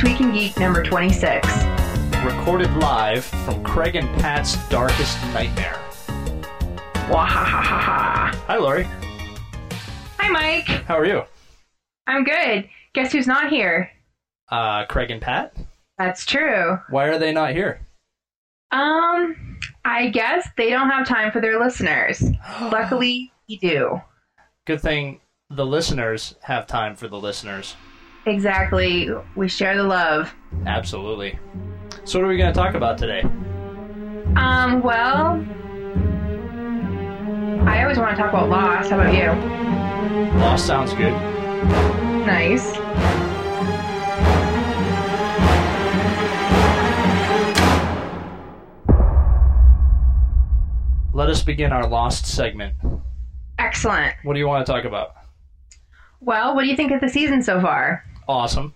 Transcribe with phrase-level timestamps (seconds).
[0.00, 1.46] Tweaking Geek number 26.
[2.24, 5.78] Recorded live from Craig and Pat's Darkest Nightmare.
[7.10, 8.34] Wahahaha.
[8.34, 8.84] Hi, Lori.
[10.16, 10.64] Hi, Mike.
[10.86, 11.24] How are you?
[12.06, 12.66] I'm good.
[12.94, 13.90] Guess who's not here?
[14.48, 15.54] Uh, Craig and Pat?
[15.98, 16.78] That's true.
[16.88, 17.86] Why are they not here?
[18.70, 22.22] Um, I guess they don't have time for their listeners.
[22.62, 24.00] Luckily, we do.
[24.66, 25.20] Good thing
[25.50, 27.74] the listeners have time for the listeners.
[28.26, 29.10] Exactly.
[29.36, 30.34] We share the love.
[30.66, 31.38] Absolutely.
[32.04, 33.22] So, what are we going to talk about today?
[34.36, 35.44] Um, well,
[37.68, 38.88] I always want to talk about loss.
[38.88, 40.38] How about you?
[40.38, 41.12] Loss sounds good.
[42.26, 42.76] Nice.
[51.12, 52.74] Let us begin our Lost segment.
[53.58, 54.14] Excellent.
[54.22, 55.16] What do you want to talk about?
[56.20, 58.04] Well, what do you think of the season so far?
[58.30, 58.74] Awesome.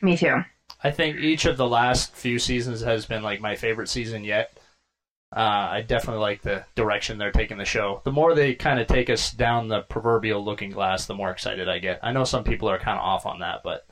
[0.00, 0.44] Me too.
[0.84, 4.56] I think each of the last few seasons has been like my favorite season yet.
[5.34, 8.00] Uh, I definitely like the direction they're taking the show.
[8.04, 11.68] The more they kind of take us down the proverbial looking glass, the more excited
[11.68, 11.98] I get.
[12.02, 13.86] I know some people are kind of off on that, but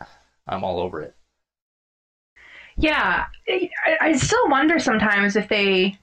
[0.46, 1.16] I'm all over it.
[2.76, 5.98] Yeah, I, I still wonder sometimes if they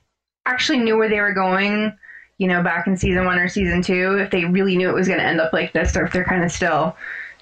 [0.46, 1.98] actually knew where they were going,
[2.38, 5.08] you know, back in season one or season two, if they really knew it was
[5.08, 6.96] going to end up like this, or if they're kind of still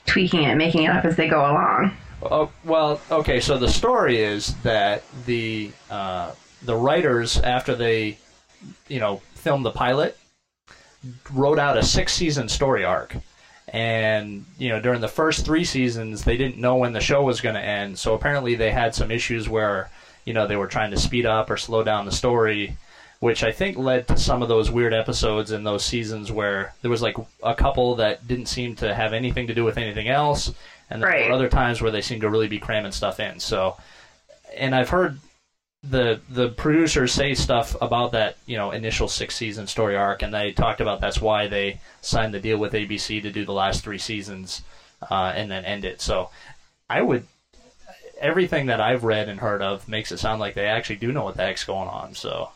[0.06, 1.92] tweaking it, making it up as they go along.
[2.24, 3.40] Oh, well, okay.
[3.40, 6.32] So the story is that the uh,
[6.64, 8.18] the writers, after they,
[8.88, 10.18] you know, filmed the pilot,
[11.34, 13.16] wrote out a six season story arc.
[13.70, 17.42] And you know, during the first three seasons, they didn't know when the show was
[17.42, 17.98] going to end.
[17.98, 19.90] So apparently, they had some issues where
[20.26, 22.78] you know they were trying to speed up or slow down the story,
[23.24, 26.92] which I think led to some of those weird episodes in those seasons where there
[26.92, 30.52] was like a couple that didn't seem to have anything to do with anything else,
[30.90, 31.30] and there Right.
[31.30, 33.40] were other times where they seemed to really be cramming stuff in.
[33.40, 33.78] So,
[34.58, 35.20] and I've heard
[35.84, 40.34] the the producers say stuff about that you know initial six season story arc, and
[40.34, 43.86] they talked about that's why they signed the deal with ABC to do the last
[43.86, 44.64] three seasons
[45.10, 46.02] uh, and then end it.
[46.02, 46.30] So,
[46.90, 47.26] I would
[48.20, 51.24] everything that I've read and heard of makes it sound like they actually do know
[51.24, 52.16] what the heck's going on.
[52.16, 52.50] So,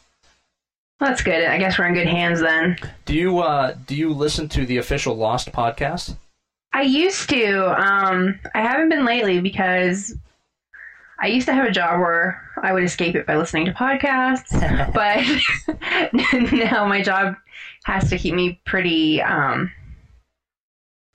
[1.00, 1.46] That's good.
[1.46, 2.78] I guess we're in good hands then.
[3.06, 6.18] do you uh, do you listen to the official Lost podcast?
[6.74, 7.82] I used to.
[7.82, 10.16] Um, I haven't been lately because
[11.20, 14.52] I used to have a job where I would escape it by listening to podcasts,
[14.94, 17.36] but now my job
[17.86, 19.72] has to keep me pretty, um,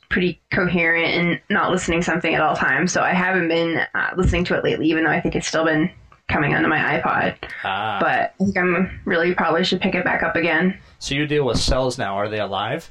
[0.09, 2.93] pretty coherent and not listening something at all times.
[2.93, 5.65] So I haven't been uh, listening to it lately, even though I think it's still
[5.65, 5.91] been
[6.33, 7.37] coming onto my iPod.
[7.65, 10.79] Ah, But I think I'm really probably should pick it back up again.
[10.99, 12.17] so you deal with cells now?
[12.17, 12.91] Are they alive?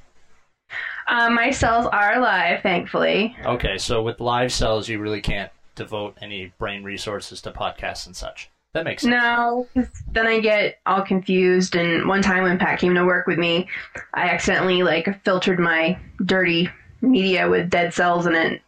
[1.08, 3.36] Uh, my cells are alive, thankfully.
[3.46, 8.16] Okay, so with live cells, you really can't devote any brain resources to podcasts and
[8.16, 8.50] such.
[8.74, 9.12] That makes sense.
[9.12, 9.68] No,
[10.14, 11.76] then I get all confused.
[11.76, 13.68] And one time when Pat came to work with me,
[14.14, 16.70] I accidentally like filtered my dirty
[17.02, 18.62] media with dead cells in it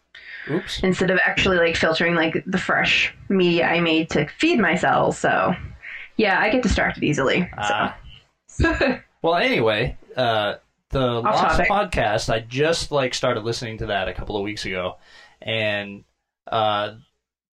[0.50, 0.82] Oops.
[0.82, 5.18] instead of actually like filtering like the fresh media I made to feed my cells.
[5.18, 5.54] So
[6.16, 7.50] yeah, I get distracted easily.
[8.58, 10.56] So Well, anyway, uh,
[10.90, 11.68] the Lost topic.
[11.68, 14.98] podcast, I just like started listening to that a couple of weeks ago,
[15.40, 16.04] and
[16.46, 16.94] uh,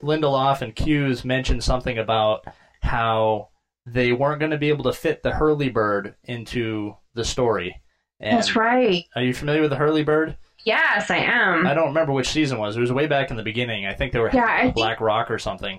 [0.03, 2.45] Lindelof and Cuse mentioned something about
[2.81, 3.49] how
[3.85, 7.83] they weren't going to be able to fit the Hurley bird into the story.
[8.21, 9.05] And that's right.
[9.15, 10.37] Are you familiar with the Hurley bird?
[10.66, 11.66] Yes, I am.
[11.66, 12.77] I don't remember which season it was.
[12.77, 13.87] It was way back in the beginning.
[13.87, 15.78] I think they were Yeah, I think- Black Rock or something.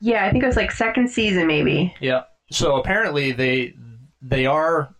[0.00, 1.94] yeah, I think it was like second season maybe.
[1.98, 2.24] Yeah.
[2.52, 3.74] So apparently they
[4.22, 4.94] they are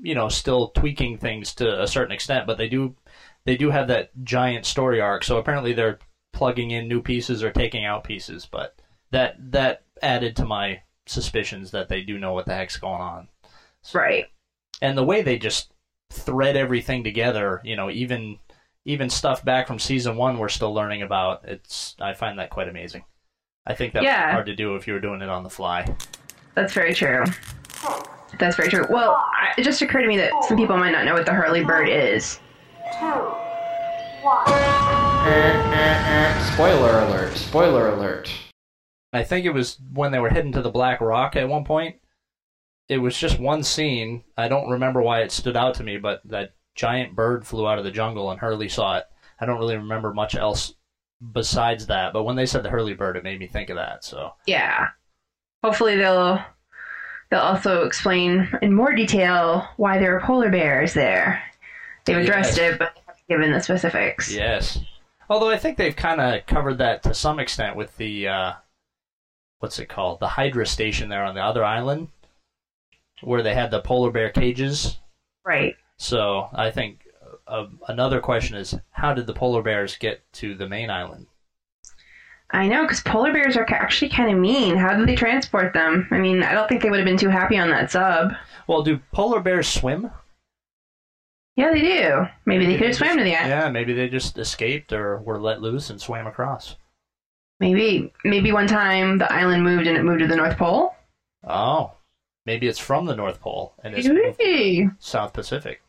[0.00, 2.96] you know still tweaking things to a certain extent, but they do
[3.44, 5.24] they do have that giant story arc.
[5.24, 5.98] So apparently they're
[6.32, 8.74] plugging in new pieces or taking out pieces, but
[9.12, 13.28] that that added to my suspicions that they do know what the heck's going on.
[13.94, 14.26] Right.
[14.80, 15.72] And the way they just
[16.10, 18.38] thread everything together, you know, even
[18.84, 21.44] even stuff back from season 1 we're still learning about.
[21.44, 23.04] It's I find that quite amazing.
[23.66, 24.32] I think that's Yeah.
[24.32, 25.86] hard to do if you were doing it on the fly.
[26.54, 27.24] That's very true.
[28.38, 28.86] That's very true.
[28.90, 31.32] Well, I, it just occurred to me that some people might not know what the
[31.32, 32.40] Hurley bird is.
[36.54, 37.36] Spoiler alert.
[37.36, 38.30] Spoiler alert.
[39.12, 41.96] I think it was when they were heading to the Black Rock at one point.
[42.88, 44.24] It was just one scene.
[44.36, 47.78] I don't remember why it stood out to me, but that giant bird flew out
[47.78, 49.04] of the jungle and Hurley saw it.
[49.40, 50.74] I don't really remember much else
[51.32, 54.04] besides that, but when they said the Hurley bird, it made me think of that.
[54.04, 54.88] So Yeah.
[55.62, 56.42] Hopefully they'll
[57.30, 61.42] they'll also explain in more detail why there are polar bears there.
[62.04, 62.72] They've addressed Yes.
[62.74, 64.32] it, but they haven't given the specifics.
[64.32, 64.78] yes,
[65.30, 68.52] Although I think they've kind of covered that to some extent with the uh,
[69.60, 72.08] what's it called, the Hydra station there on the other island,
[73.22, 74.98] where they had the polar bear cages.
[75.46, 75.76] Right.
[76.02, 77.06] So I think
[77.46, 81.28] uh, another question is, how did the polar bears get to the main island?
[82.50, 84.76] I know, because polar bears are actually kind of mean.
[84.76, 86.08] How did they transport them?
[86.10, 88.32] I mean, I don't think they would have been too happy on that sub.
[88.66, 90.10] Well, do polar bears swim?
[91.54, 92.26] Yeah, they do.
[92.46, 93.50] Maybe they could have swam to the island.
[93.50, 96.74] Yeah, maybe they just escaped or were let loose and swam across.
[97.60, 100.96] Maybe, maybe one time the island moved and it moved to the North Pole.
[101.46, 101.92] Oh,
[102.44, 104.08] maybe it's from the North Pole and it's.
[104.98, 105.81] South Pacific.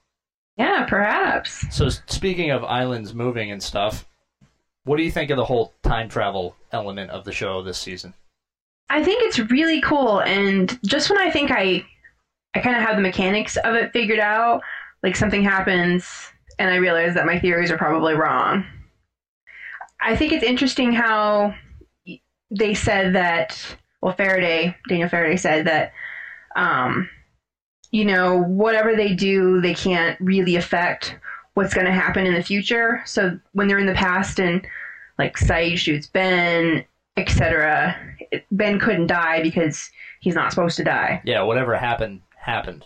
[0.58, 1.66] Yeah, perhaps.
[1.76, 4.08] So speaking of islands moving and stuff,
[4.86, 8.14] what do you think of the whole time travel element of the show this season?
[8.90, 11.84] I think it's really cool, and just when I think I,
[12.54, 14.62] I kind of have the mechanics of it figured out,
[15.02, 18.66] like something happens, and I realize that my theories are probably wrong.
[20.02, 21.56] I think it's interesting how
[22.52, 23.78] they said that.
[24.02, 25.94] Well, Faraday, Daniel Faraday said that,
[26.58, 27.10] um,
[27.94, 31.16] you know, whatever they do, they can't really affect
[31.54, 33.04] what's going to happen in the future.
[33.06, 34.66] So when they're in the past and
[35.19, 36.84] like Sayid shoots Ben,
[37.18, 37.95] etc.,
[38.50, 39.92] Ben couldn't die because
[40.22, 41.22] he's not supposed to die.
[41.24, 42.84] Yeah, whatever happened happened.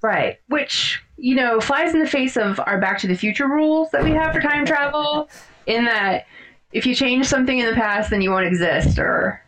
[0.00, 0.40] Right.
[0.48, 4.02] Which, you know, flies in the face of our Back to the Future rules that
[4.02, 5.28] we have for time travel,
[5.66, 6.24] in that
[6.72, 9.42] if you change something in the past, then you won't exist, or.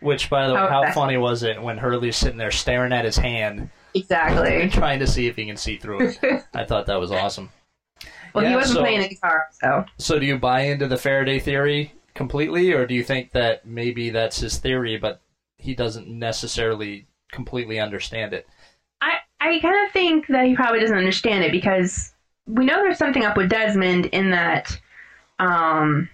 [0.00, 3.04] Which, by the way, Oh, how funny was it when Hurley's sitting there staring at
[3.04, 4.68] his hand, Exactly.
[4.70, 6.44] trying to see if he can see through it?
[6.54, 7.50] I thought that was awesome.
[8.34, 9.84] Well, he wasn't so- playing the guitar, so.
[9.98, 14.10] So, do you buy into the Faraday theory completely, or do you think that maybe
[14.10, 15.20] that's his theory, but
[15.56, 18.46] he doesn't necessarily completely understand it?
[19.00, 22.12] I, I kind of think that he probably doesn't understand it because
[22.46, 24.78] we know there's something up with Desmond in that
[25.38, 26.08] um,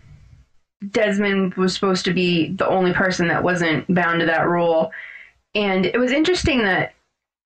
[0.91, 4.91] Desmond was supposed to be the only person that wasn't bound to that rule.
[5.55, 6.95] And it was interesting that,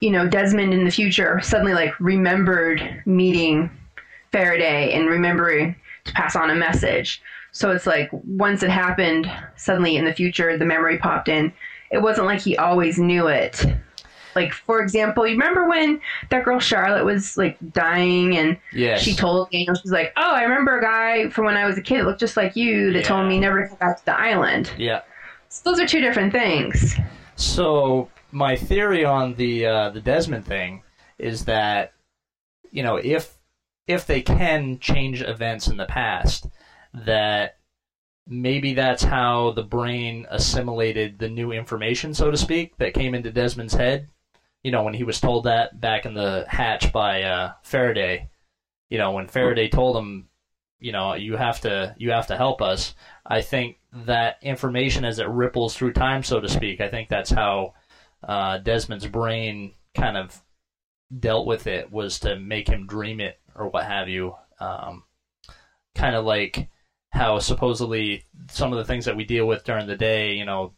[0.00, 3.70] you know, Desmond in the future suddenly like remembered meeting
[4.32, 7.22] Faraday and remembering to pass on a message.
[7.52, 11.52] So it's like once it happened, suddenly in the future, the memory popped in.
[11.90, 13.64] It wasn't like he always knew it.
[14.36, 16.00] Like, for example, you remember when
[16.30, 19.02] that girl Charlotte was like dying and Yes.
[19.02, 21.82] she told Daniel, she's like, Oh, I remember a guy from when I was a
[21.82, 24.18] kid that looked just like you that told me never to come back to the
[24.18, 24.70] island.
[24.78, 25.02] Yeah.
[25.48, 26.94] So those are two different things.
[27.34, 30.82] So my theory on the uh, the Desmond thing
[31.18, 31.92] is that
[32.70, 33.38] you know if
[33.86, 36.46] if they can change events in the past,
[36.94, 37.58] that
[38.26, 43.32] maybe that's how the brain assimilated the new information, so to speak, that came into
[43.32, 44.08] Desmond's head.
[44.62, 48.28] You know, when he was told that back in the hatch by uh, Faraday.
[48.90, 50.28] You know, when Faraday told him,
[50.78, 52.94] you know, you have to you have to help us.
[53.26, 57.30] I think that information as it ripples through time, so to speak, I think that's
[57.30, 57.74] how
[58.26, 60.40] uh, Desmond's brain kind of
[61.18, 64.34] dealt with it was to make him dream it or what have you.
[64.60, 65.04] Um,
[65.94, 66.68] kind of like
[67.12, 70.72] how supposedly some of the things that we deal with during the day, you know,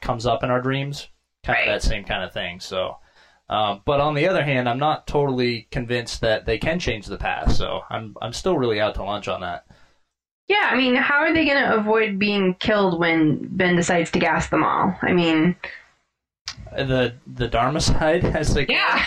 [0.00, 1.08] comes up in our dreams.
[1.44, 1.68] Kind Right.
[1.68, 2.58] of that same kind of thing.
[2.58, 2.96] So,
[3.48, 7.16] um, but on the other hand, I'm not totally convinced that they can change the
[7.16, 7.56] past.
[7.56, 9.64] So I'm I'm still really out to lunch on that.
[10.48, 14.18] Yeah, I mean, how are they going to avoid being killed when Ben decides to
[14.20, 14.94] gas them all?
[15.02, 15.56] I mean,
[16.72, 19.06] The the Dharma side, as they yeah.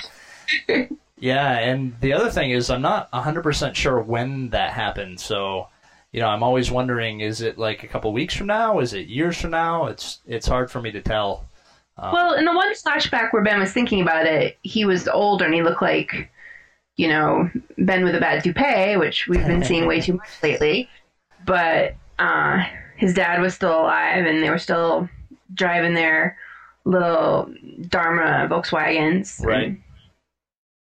[1.17, 5.19] Yeah, and the other thing is, I'm not 100% sure when that happened.
[5.19, 5.67] So,
[6.13, 8.79] you know, I'm always wondering: is it like a couple weeks from now?
[8.79, 9.87] Is it years from now?
[9.87, 11.45] It's it's hard for me to tell.
[11.97, 15.45] Um, Well, in the one flashback where Ben was thinking about it, he was older
[15.45, 16.31] and he looked like,
[16.95, 20.89] you know, Ben with a bad toupee, which we've been seeing way too much lately.
[21.45, 22.63] But uh,
[22.95, 25.09] his dad was still alive and they were still
[25.53, 26.37] driving their
[26.85, 27.53] little
[27.87, 29.43] Dharma Volkswagens.
[29.43, 29.67] Right.
[29.67, 29.83] And,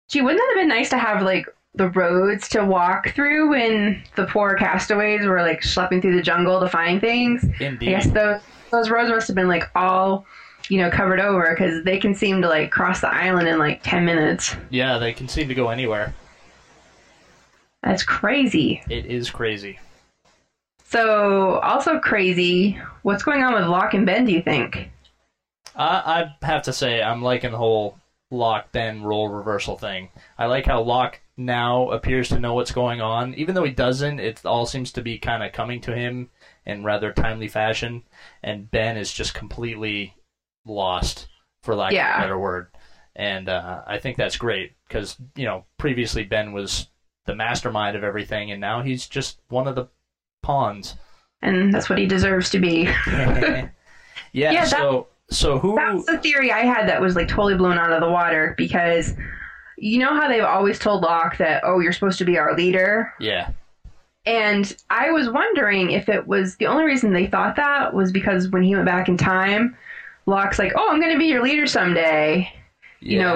[0.09, 4.03] gee, wouldn't that have been nice to have, like, the roads to walk through when
[4.15, 7.45] the poor castaways were, like, schlepping through the jungle to find things?
[7.59, 7.89] Indeed.
[7.89, 10.25] I guess those those roads must have been like all,
[10.69, 13.83] you know, covered over because they can seem to like cross the island in like
[13.83, 14.55] ten minutes.
[14.69, 16.13] Yeah, they can seem to go anywhere.
[17.83, 18.81] That's crazy.
[18.89, 19.79] It is crazy.
[20.85, 22.79] So also crazy.
[23.03, 24.25] What's going on with Locke and Ben?
[24.25, 24.89] Do you think?
[25.75, 27.97] I, I have to say, I'm liking the whole
[28.31, 30.09] Locke Ben role reversal thing.
[30.37, 34.19] I like how Locke now appears to know what's going on, even though he doesn't.
[34.19, 36.29] It all seems to be kind of coming to him
[36.65, 38.03] in rather timely fashion,
[38.41, 40.15] and Ben is just completely
[40.65, 41.27] lost,
[41.63, 42.67] for lack of a better word.
[43.15, 46.87] And uh, I think that's great because you know previously Ben was
[47.25, 49.87] the mastermind of everything, and now he's just one of the
[50.41, 50.95] pawns.
[51.41, 52.83] and that's what he deserves to be.
[53.07, 53.67] yeah,
[54.31, 57.91] Yeah, so so who That's the theory I had that was like totally blown out
[57.91, 59.13] of the water because
[59.77, 63.11] you know how they've always told Locke that, oh, you're supposed to be our leader?
[63.19, 63.51] Yeah.
[64.25, 68.49] And I was wondering if it was the only reason they thought that was because
[68.49, 69.75] when he went back in time,
[70.27, 72.51] Locke's like, oh, I'm going to be your leader someday.
[72.99, 73.35] You know,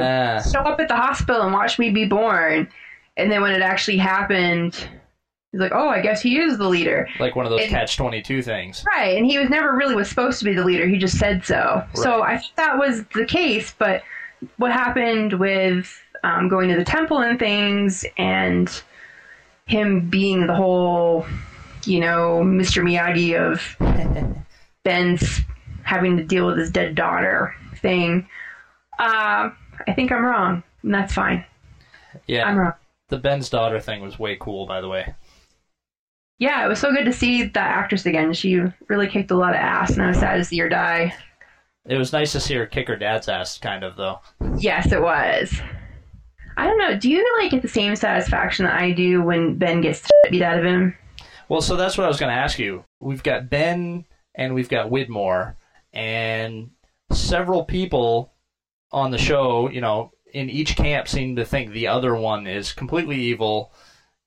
[0.52, 2.68] show up at the hospital and watch me be born.
[3.18, 4.88] And then when it actually happened,
[5.56, 7.08] he's like, oh, I guess he is the leader.
[7.18, 8.84] like one of those and- catch twenty two things.
[8.86, 10.86] Right, and he was never really was supposed to be the leader.
[10.86, 11.82] He just said so.
[11.94, 14.04] So I thought that was the case, but
[14.58, 18.70] what happened with um, going to the temple and things, and
[19.68, 21.26] him being the whole,
[21.86, 22.84] you know, Mr.
[22.84, 24.36] Miyagi of
[24.84, 25.40] Ben's
[25.84, 28.28] having to deal with his dead daughter thing.
[29.00, 29.50] Uh,
[29.88, 31.46] I think I'm wrong, and that's fine.
[32.28, 32.46] Yeah.
[32.48, 32.74] I'm wrong.
[33.10, 35.14] The Ben's daughter thing was way cool, by the way.
[36.38, 38.34] Yeah, it was so good to see that actress again.
[38.34, 41.14] She really kicked a lot of ass, and I was sad to see her die.
[41.86, 44.20] It was nice to see her kick her dad's ass, kind of though.
[44.58, 45.54] Yes, it was.
[46.58, 46.98] I don't know.
[46.98, 50.32] Do you like get the same satisfaction that I do when Ben gets the shit
[50.32, 50.96] beat out of him?
[51.48, 52.84] Well, so that's what I was going to ask you.
[53.00, 55.56] We've got Ben and we've got Widmore,
[55.94, 56.72] and
[57.12, 58.34] several people
[58.92, 62.74] on the show, you know, in each camp seem to think the other one is
[62.74, 63.72] completely evil,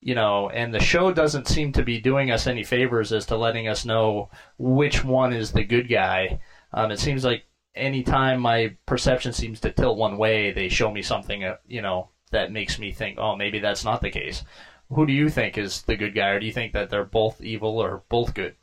[0.01, 3.37] you know, and the show doesn't seem to be doing us any favors as to
[3.37, 6.41] letting us know which one is the good guy.
[6.73, 11.03] Um, it seems like anytime my perception seems to tilt one way, they show me
[11.03, 14.45] something, uh, you know, that makes me think, oh, maybe that's not the case.
[14.91, 17.41] Who do you think is the good guy, or do you think that they're both
[17.41, 18.55] evil or both good?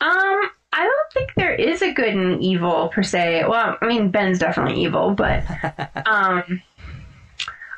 [0.00, 0.40] Um,
[0.72, 3.44] I don't think there is a good and evil per se.
[3.48, 5.44] Well, I mean Ben's definitely evil, but
[6.06, 6.60] um,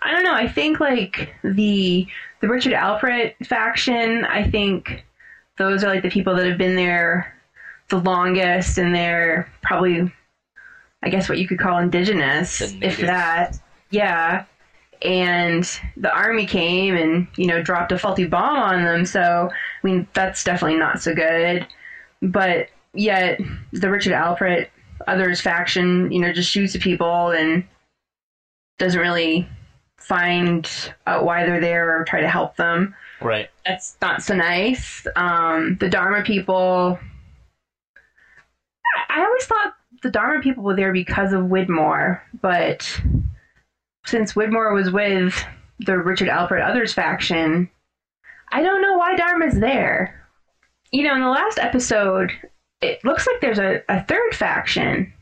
[0.06, 0.34] I don't know.
[0.34, 2.06] I think like the
[2.40, 4.24] the Richard Alpert faction.
[4.24, 5.04] I think
[5.58, 7.34] those are like the people that have been there
[7.88, 10.12] the longest, and they're probably,
[11.02, 13.58] I guess, what you could call indigenous, if that.
[13.90, 14.44] Yeah.
[15.02, 15.64] And
[15.96, 19.04] the army came and you know dropped a faulty bomb on them.
[19.06, 21.66] So I mean that's definitely not so good.
[22.22, 23.40] But yet
[23.72, 24.68] the Richard Alpert
[25.08, 27.64] others faction, you know, just shoots at people and
[28.78, 29.48] doesn't really
[30.06, 30.70] find
[31.06, 32.94] out why they're there or try to help them.
[33.20, 33.48] Right.
[33.64, 35.06] That's not so nice.
[35.16, 36.98] Um, the Dharma people.
[39.08, 43.00] I- I always thought the Dharma people were there because of Widmore, but
[44.04, 45.44] since Widmore was with
[45.80, 47.68] the Richard Alpert Others faction,
[48.52, 50.22] I don't know why Dharma's there.
[50.92, 52.30] You know, in the last episode,
[52.80, 55.12] it looks like there's a, a third faction.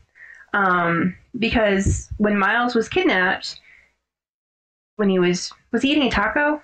[0.53, 3.59] Um, because when Miles was kidnapped,
[4.95, 6.61] when he was was he eating a taco?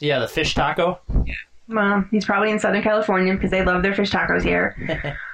[0.00, 0.98] Yeah, the fish taco.
[1.24, 1.34] Yeah.
[1.68, 4.76] Well, he's probably in Southern California because they love their fish tacos here.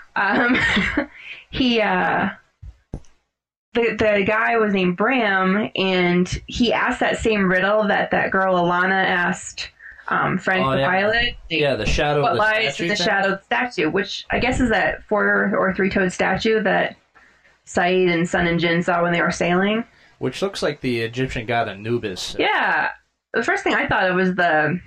[0.17, 0.57] um,
[1.51, 2.31] he, uh,
[3.73, 8.55] the the guy was named Bram, and he asked that same riddle that that girl
[8.57, 9.71] Ilana asked
[10.09, 10.89] um, Frank Oh, the yeah.
[10.89, 11.37] pilot.
[11.49, 12.23] Yeah, the shadow.
[12.23, 13.07] What the lies in the thing?
[13.07, 16.97] shadowed statue, which I guess is that four or three toed statue that
[17.67, 19.85] Sayid and Sun and Jin saw when they were sailing.
[20.21, 22.37] Which looks like the Egyptian god Anubis.
[22.39, 22.91] Yeah,
[23.35, 24.81] the first thing I thought of was the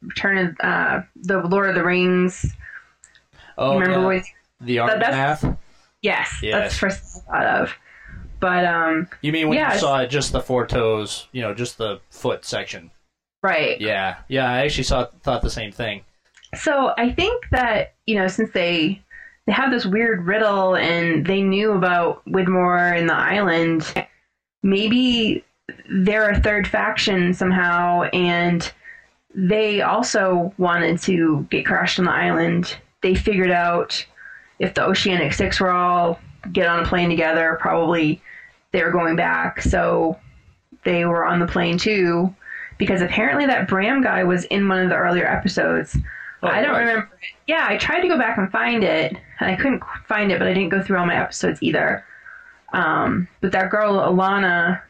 [0.00, 2.46] Return of uh, the Lord of the Rings.
[3.58, 4.06] Oh, Remember yeah.
[4.06, 4.22] when
[4.60, 5.44] the that- that's-
[6.02, 6.54] Yes, Yes.
[6.54, 7.74] that's the first thing I thought of.
[8.40, 9.80] But um, You mean when you Yes.
[9.80, 11.28] saw just the four toes?
[11.32, 12.90] You know, just the foot section.
[13.42, 13.78] right.
[13.80, 14.50] Yeah, yeah.
[14.50, 16.02] I actually saw thought the same thing.
[16.54, 19.02] So I think that you know since they
[19.46, 23.92] they have this weird riddle and they knew about Widmore and the island,
[24.62, 25.44] maybe
[25.88, 28.72] they're a third faction somehow, and
[29.34, 32.76] they also wanted to get crashed on the island.
[33.02, 34.04] They figured out
[34.58, 36.18] if the Oceanic Six were all
[36.52, 38.20] get on a plane together, probably
[38.72, 39.62] they were going back.
[39.62, 40.18] So
[40.84, 42.34] they were on the plane too,
[42.78, 45.96] because apparently that Bram guy was in one of the earlier episodes.
[46.42, 46.80] Oh, I don't right.
[46.80, 47.10] remember.
[47.46, 50.48] Yeah, I tried to go back and find it, and I couldn't find it, but
[50.48, 52.04] I didn't go through all my episodes either.
[52.72, 54.80] Um, but that girl Ilana,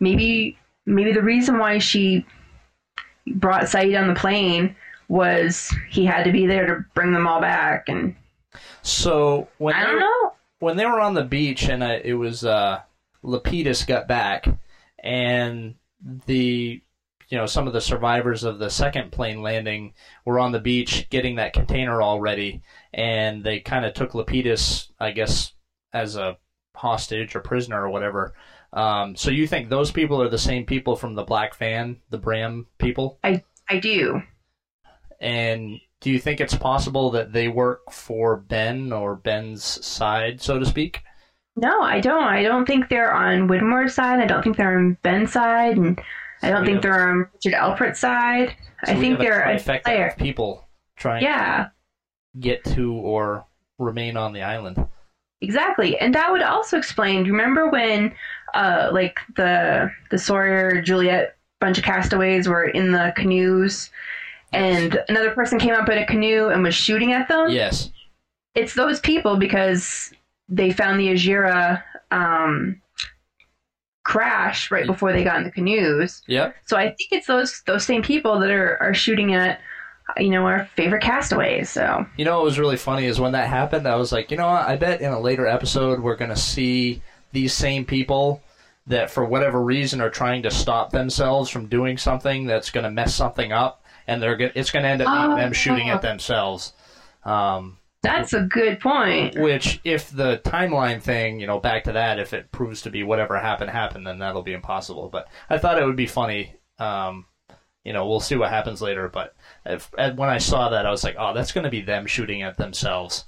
[0.00, 2.24] maybe maybe the reason why she
[3.26, 4.74] brought Sayid on the plane
[5.08, 8.14] was he had to be there to bring them all back, and
[8.82, 10.32] So when I they don't were- know.
[10.60, 12.80] when they were on the beach and uh, it was uh,
[13.22, 14.46] Lapidus got back,
[15.02, 15.74] and
[16.26, 16.80] the
[17.28, 19.92] you know some of the survivors of the second plane landing
[20.24, 24.88] were on the beach getting that container all ready, and they kind of took Lapidus,
[24.98, 25.52] I guess,
[25.92, 26.36] as a
[26.78, 28.34] hostage or prisoner or whatever.
[28.72, 32.18] Um, so you think those people are the same people from the Black Fan, the
[32.18, 34.22] Bram people, I I do.
[35.20, 40.58] and Do you think it's possible that they work for Ben or Ben's side, so
[40.58, 41.00] to speak?
[41.56, 42.22] No, I don't.
[42.22, 44.20] I don't think they're on Widmore's side.
[44.20, 46.00] I don't think they're on Ben's side, and
[46.42, 48.54] I don't think have- they're on Richard Alpert's side.
[48.84, 50.06] So I think they're a player.
[50.08, 53.44] of people trying Yeah, to get to or
[53.78, 54.86] remain on the island.
[55.40, 55.98] Exactly.
[55.98, 57.22] And that would also explain.
[57.22, 58.14] Do you remember when,
[58.54, 63.90] uh, like the the Sawyer Juliet bunch of castaways were in the canoes,
[64.52, 67.50] and another person came up in a canoe and was shooting at them?
[67.50, 67.90] Yes.
[68.54, 70.12] it's those people because
[70.48, 72.80] they found the Ajira um,
[74.04, 76.22] crash right before they got in the canoes.
[76.26, 76.56] Yep.
[76.66, 79.60] So I think it's those those same people that are, are shooting at
[80.16, 81.70] you know our favorite castaways.
[81.70, 84.36] So You know what was really funny is when that happened, I was like, you
[84.36, 84.68] know what?
[84.68, 88.42] I bet in a later episode we're going to see these same people
[88.86, 92.90] that, for whatever reason, are trying to stop themselves from doing something that's going to
[92.90, 96.00] mess something up, and they're go- it's going to end up being them shooting at
[96.00, 96.72] themselves.
[97.24, 99.38] Um, that's a good point.
[99.38, 103.02] which, if the timeline thing, you know, back to that, if it proves to be
[103.02, 105.08] whatever happened happened, then that'll be impossible.
[105.10, 106.54] But I thought it would be funny.
[106.78, 107.26] Um,
[107.88, 109.08] you know, we'll see what happens later.
[109.08, 112.06] But if, when I saw that, I was like, oh, that's going to be them
[112.06, 113.24] shooting at themselves,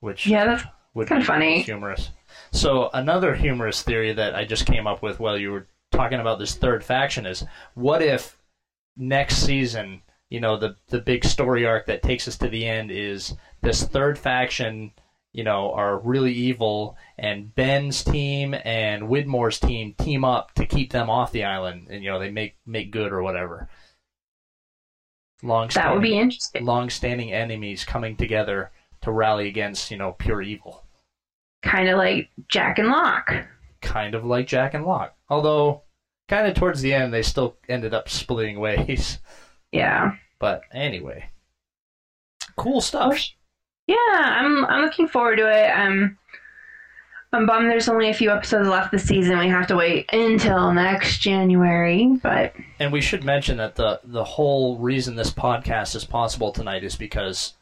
[0.00, 0.64] which Yeah, that's
[0.94, 1.62] would kinda funny.
[1.62, 2.10] humorous.
[2.50, 6.40] So another humorous theory that I just came up with while you were talking about
[6.40, 8.36] this third faction is, what if
[8.96, 12.90] next season, you know, the the big story arc that takes us to the end
[12.90, 14.90] is this third faction,
[15.32, 20.90] you know, are really evil, and Ben's team and Widmore's team team up to keep
[20.90, 23.68] them off the island, and you know they make make good or whatever.
[25.42, 26.64] Long that would be interesting.
[26.64, 28.70] long-standing enemies coming together
[29.02, 30.84] to rally against, you know, pure evil.
[31.62, 33.32] Kind of like Jack and Locke.
[33.80, 35.14] Kind of like Jack and Locke.
[35.28, 35.82] Although,
[36.28, 39.18] kind of towards the end, they still ended up splitting ways.
[39.72, 40.12] Yeah.
[40.38, 41.30] But anyway,
[42.56, 43.18] cool stuff.
[43.86, 45.70] Yeah, I'm I'm looking forward to it.
[45.70, 46.18] I'm
[47.32, 49.38] I'm bummed there's only a few episodes left this season.
[49.38, 54.24] We have to wait until next January, but And we should mention that the the
[54.24, 57.54] whole reason this podcast is possible tonight is because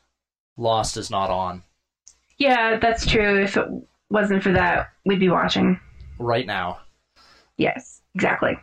[0.57, 1.63] Lost is not on
[2.39, 3.43] yeah, that's true.
[3.43, 3.69] If it
[4.11, 5.79] wasn't for that, we'd be watching.
[6.19, 6.79] right now.
[7.57, 8.57] Yes, exactly.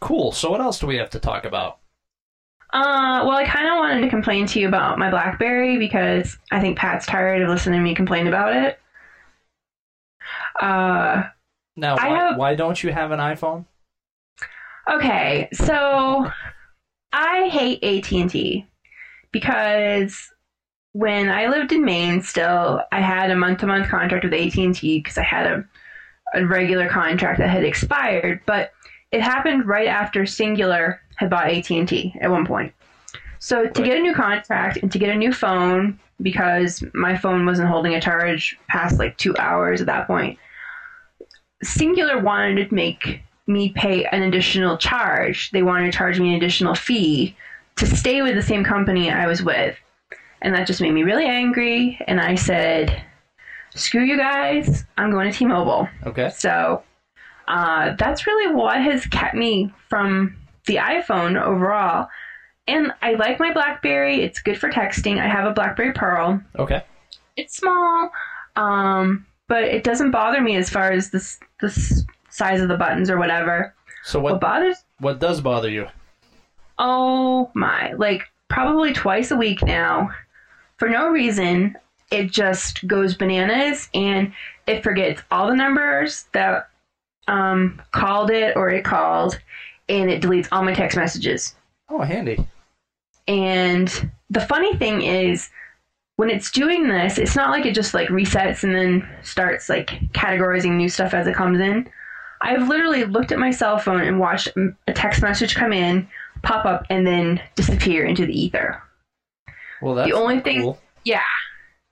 [0.00, 0.32] Cool.
[0.32, 1.78] So what else do we have to talk about?
[2.72, 6.60] Uh, well, I kind of wanted to complain to you about my BlackBerry because I
[6.60, 8.78] think Pat's tired of listening to me complain about it.
[10.60, 11.24] Uh,
[11.76, 13.64] Now, why, have- why don't you have an iPhone?
[14.90, 16.30] Okay, so
[17.12, 18.66] I hate AT&T
[19.32, 20.18] because
[20.92, 25.22] when I lived in Maine still, I had a month-to-month contract with AT&T because I
[25.22, 25.64] had a,
[26.34, 28.72] a regular contract that had expired, but
[29.12, 32.72] it happened right after Cingular had bought AT&T at one point.
[33.40, 33.88] So to Right.
[33.90, 37.94] get a new contract and to get a new phone because my phone wasn't holding
[37.94, 40.38] a charge past like 2 hours at that point.
[41.64, 45.50] Cingular wanted to make me pay an additional charge.
[45.50, 47.36] They wanted to charge me an additional fee
[47.76, 49.76] to stay with the same company I was with.
[50.42, 51.98] And that just made me really angry.
[52.06, 53.02] And I said,
[53.74, 55.88] screw you guys, I'm going to T Mobile.
[56.06, 56.30] Okay.
[56.30, 56.82] So
[57.48, 62.08] uh, that's really what has kept me from the iPhone overall.
[62.68, 64.20] And I like my Blackberry.
[64.22, 65.18] It's good for texting.
[65.18, 66.40] I have a Blackberry Pearl.
[66.58, 66.82] Okay.
[67.36, 68.10] It's small,
[68.56, 71.24] um, but it doesn't bother me as far as the
[71.60, 73.74] this size of the buttons or whatever.
[74.04, 75.86] So What what bothers what does bother you?
[76.78, 80.10] Oh my, like probably twice a week now.
[80.76, 81.76] For no reason,
[82.10, 84.32] it just goes bananas and
[84.66, 86.68] it forgets all the numbers that
[87.26, 89.38] um, called it or it called
[89.88, 91.54] and it deletes all my text messages.
[91.88, 92.46] Oh, handy.
[93.28, 95.50] And the funny thing is
[96.16, 99.90] when it's doing this, it's not like it just like resets and then starts like
[100.12, 101.88] categorizing new stuff as it comes in.
[102.40, 104.48] I've literally looked at my cell phone and watched
[104.86, 106.08] a text message come in,
[106.42, 108.82] pop up, and then disappear into the ether.
[109.82, 110.80] Well, that's the only thing- cool.
[111.04, 111.22] Yeah.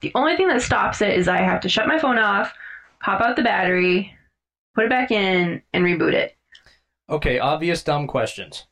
[0.00, 2.52] The only thing that stops it is I have to shut my phone off,
[3.00, 4.14] pop out the battery,
[4.74, 6.36] put it back in, and reboot it.
[7.08, 8.66] Okay, obvious dumb questions.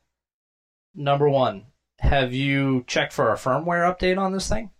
[0.94, 1.64] Number one,
[2.00, 4.70] have you checked for a firmware update on this thing?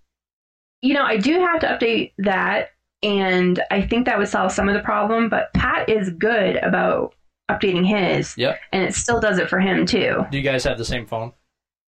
[0.83, 2.70] You know, I do have to update that,
[3.03, 7.14] and I think that would solve some of the problem, but Pat is good about
[7.50, 8.59] updating his, Yep.
[8.72, 10.24] and it still does it for him too.
[10.31, 11.33] Do you guys have the same phone?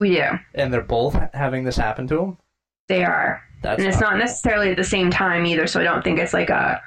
[0.01, 0.25] We do.
[0.55, 2.39] And they're both having this happen to them?
[2.89, 3.43] They are.
[3.63, 4.19] That's and it's not cool.
[4.19, 6.83] necessarily at the same time either, so I don't think it's like a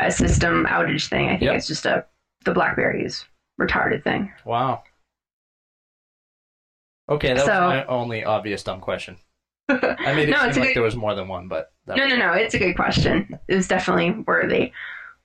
[0.00, 1.26] a system outage thing.
[1.26, 1.56] I think Yep.
[1.56, 2.06] it's just a
[2.44, 3.24] the BlackBerry's
[3.60, 4.32] retarded thing.
[4.44, 4.82] Wow.
[7.08, 9.16] Okay, that So- was my only obvious dumb question.
[9.68, 12.16] I made it No, seem like good- there was more than one, but No, no,
[12.16, 12.32] no.
[12.32, 13.38] It's a good question.
[13.48, 14.72] It was definitely worthy.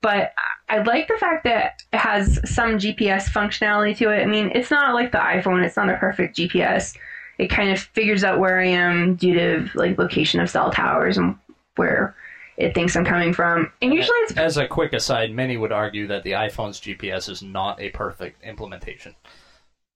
[0.02, 4.22] But I I like the fact that it has some GPS functionality to it.
[4.22, 5.63] I mean, it's not like the iPhone.
[5.65, 6.96] It's not a perfect GPS.
[7.39, 11.18] It kind of figures out where I am due to like location of cell towers
[11.18, 11.36] and
[11.76, 12.15] where
[12.58, 13.72] it thinks I'm coming from.
[13.82, 17.42] And usually it's As a quick aside, many would argue that the iPhone's GPS is
[17.42, 19.15] not a perfect implementation.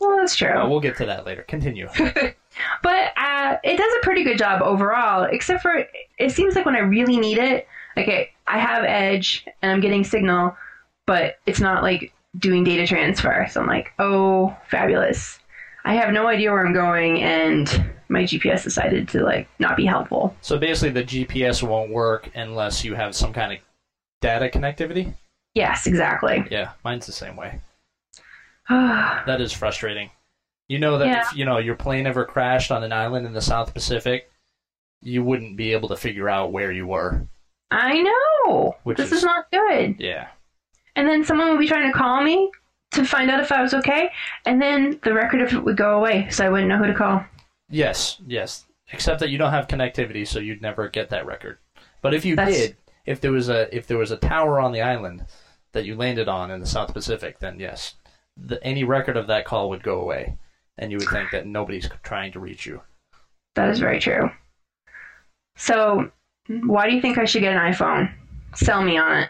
[0.04, 0.50] Well, that's true.
[0.50, 1.44] Uh, we'll get to that later.
[1.44, 1.90] Continue.
[2.82, 5.86] But uh, it does a pretty good job overall, except for
[6.18, 10.04] it seems like when I really need it, okay, I have Edge and I'm getting
[10.04, 10.56] signal,
[11.06, 13.48] but it's not like doing data transfer.
[13.50, 15.40] So I'm like, oh, fabulous.
[15.86, 19.86] I have no idea where I'm going, and my GPS decided to like not be
[19.86, 20.36] helpful.
[20.42, 23.60] so basically, the GPS won't work unless you have some kind of
[24.22, 25.14] data connectivity.
[25.56, 26.46] Yes, exactly.
[26.50, 27.60] Yeah, mine's the same way.
[29.26, 30.10] That is frustrating.
[30.68, 31.22] You know that Yeah.
[31.22, 34.30] if you know your plane ever crashed on an island in the South Pacific,
[35.02, 37.28] you wouldn't be able to figure out where you were.
[37.72, 38.76] I know.
[38.84, 39.96] Which this is- is not good.
[40.00, 40.28] Yeah.
[40.96, 42.52] And then someone would be trying to call me
[42.92, 44.12] to find out if I was okay,
[44.46, 46.94] and then the record of it would go away, so I wouldn't know who to
[46.94, 47.26] call.
[47.70, 48.66] Yes, yes.
[48.92, 51.58] Except that you don't have connectivity, so you'd never get that record.
[52.02, 54.72] But if you That's- did, if there was a if there was a tower on
[54.72, 55.26] the island
[55.72, 57.96] that you landed on in the South Pacific, then yes,
[58.38, 60.38] the, any record of that call would go away,
[60.78, 62.82] and you would think that nobody's trying to reach you.
[63.56, 64.30] That is very true.
[65.56, 66.12] So,
[66.48, 68.12] why do you think I should get an iPhone?
[68.56, 69.30] Sell me on it.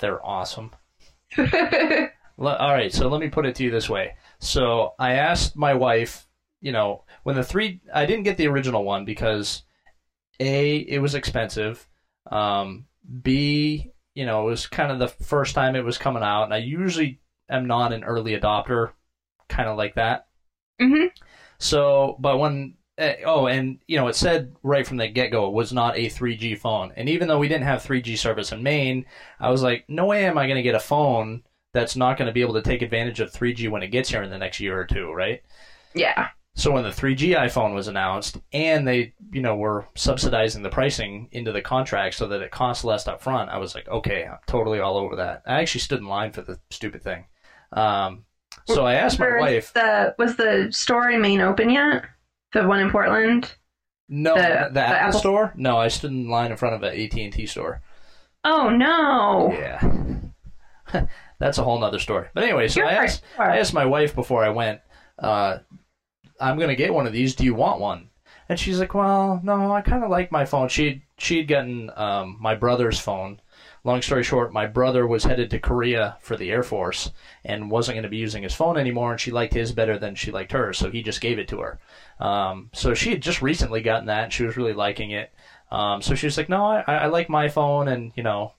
[0.00, 0.70] They're awesome.
[1.38, 4.14] All right, so let me put it to you this way.
[4.38, 6.26] So I asked my wife,
[6.60, 9.62] you know, when the three, I didn't get the original one because
[10.40, 11.86] a it was expensive,
[12.30, 12.86] um,
[13.22, 16.54] b you know it was kind of the first time it was coming out, and
[16.54, 17.19] I usually
[17.50, 18.92] am not an early adopter,
[19.48, 20.26] kind of like that.
[20.80, 21.06] hmm
[21.58, 25.46] So, but when uh, oh, and you know, it said right from the get go
[25.48, 28.62] it was not a 3G phone, and even though we didn't have 3G service in
[28.62, 29.06] Maine,
[29.38, 32.26] I was like, no way am I going to get a phone that's not going
[32.26, 34.60] to be able to take advantage of 3G when it gets here in the next
[34.60, 35.42] year or two, right?
[35.94, 36.28] Yeah.
[36.54, 41.28] So when the 3G iPhone was announced, and they, you know, were subsidizing the pricing
[41.32, 44.38] into the contract so that it costs less up front, I was like, okay, I'm
[44.46, 45.42] totally all over that.
[45.46, 47.26] I actually stood in line for the stupid thing.
[47.72, 48.24] Um,
[48.66, 49.72] so I asked my wife.
[49.72, 52.04] The, was the store in Maine open yet?
[52.52, 53.52] The one in Portland?
[54.08, 55.52] No, The- the, the Apple, Apple- store.
[55.56, 57.80] No, I stood in line in front of an AT and T store.
[58.44, 59.52] Oh, no.
[59.52, 61.06] Yeah,
[61.38, 62.28] that's a whole nother story.
[62.34, 64.80] But anyway, so You're I asked, I asked my wife before I went,
[65.18, 65.58] uh,
[66.40, 67.34] "I'm gonna get one of these.
[67.34, 68.08] Do you want one?"
[68.48, 72.38] And she's like, "Well, no, I kind of like my phone." She she'd gotten um,
[72.40, 73.40] my brother's phone.
[73.82, 77.10] Long story short, my brother was headed to Korea for the Air Force
[77.44, 80.14] and wasn't going to be using his phone anymore, and she liked his better than
[80.14, 81.78] she liked hers, so he just gave it to her.
[82.18, 85.32] Um, so she had just recently gotten that, and she was really liking it.
[85.70, 88.52] Um, so she was like, "No, I, I like my phone, and you know,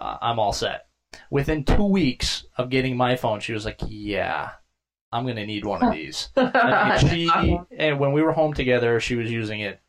[0.00, 0.86] I'm all set."
[1.30, 4.50] Within two weeks of getting my phone, she was like, "Yeah,
[5.12, 7.30] I'm gonna need one of these." And she,
[7.76, 9.80] and when we were home together, she was using it.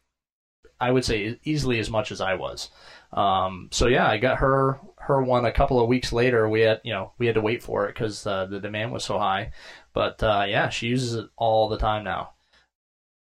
[0.79, 2.69] I would say easily as much as I was.
[3.11, 6.47] Um, so yeah, I got her her one a couple of weeks later.
[6.47, 9.03] We had you know we had to wait for it because uh, the demand was
[9.03, 9.51] so high.
[9.93, 12.31] But uh, yeah, she uses it all the time now.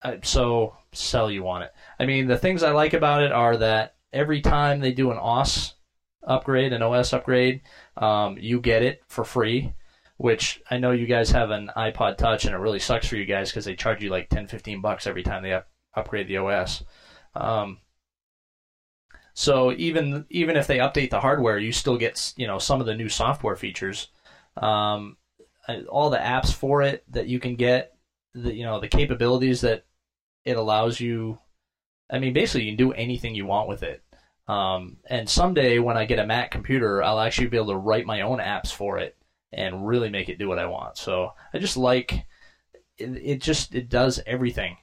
[0.01, 1.71] Uh, so sell you on it.
[1.99, 5.17] I mean, the things I like about it are that every time they do an
[5.17, 5.75] OS
[6.23, 7.61] upgrade, an OS upgrade,
[7.97, 9.73] um, you get it for free.
[10.17, 13.25] Which I know you guys have an iPod Touch, and it really sucks for you
[13.25, 16.37] guys because they charge you like 10, 15 bucks every time they up- upgrade the
[16.37, 16.85] OS.
[17.35, 17.79] Um,
[19.37, 22.87] so even even if they update the hardware, you still get you know some of
[22.87, 24.07] the new software features,
[24.55, 25.17] um,
[25.67, 27.97] uh, all the apps for it that you can get,
[28.33, 29.85] the you know the capabilities that
[30.45, 31.37] it allows you.
[32.09, 34.01] I mean, basically, you can do anything you want with it.
[34.47, 38.05] Um, and someday, when I get a Mac computer, I'll actually be able to write
[38.05, 39.17] my own apps for it
[39.51, 40.97] and really make it do what I want.
[40.97, 42.25] So I just like
[42.97, 43.09] it.
[43.21, 44.77] It just it does everything.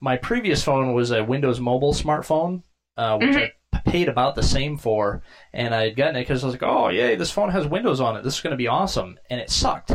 [0.00, 2.62] My previous phone was a Windows Mobile smartphone,
[2.96, 3.52] uh, which I
[3.86, 5.22] paid about the same for,
[5.52, 7.16] and I had gotten it because I was like, "Oh, yay!
[7.16, 8.24] This phone has Windows on it.
[8.24, 9.92] This is going to be awesome." And it sucked.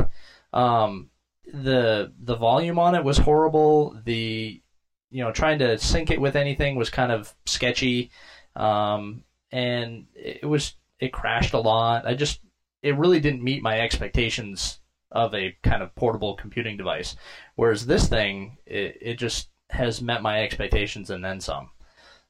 [0.54, 1.10] Um,
[1.46, 4.00] the the volume on it was horrible.
[4.06, 4.62] The
[5.10, 8.12] you know trying to sync it with anything was kind of sketchy,
[8.56, 12.08] um, and it was it crashed a lot.
[12.08, 12.40] I just
[12.82, 14.80] it really didn't meet my expectations
[15.12, 17.16] of a kind of portable computing device.
[17.56, 21.70] Whereas this thing, it, it just has met my expectations and then some.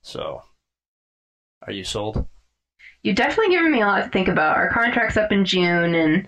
[0.02, 0.43] So,
[1.65, 2.26] are you sold?
[3.04, 4.58] You've definitely given me a lot to think about.
[4.58, 6.28] Our contract's up in June, and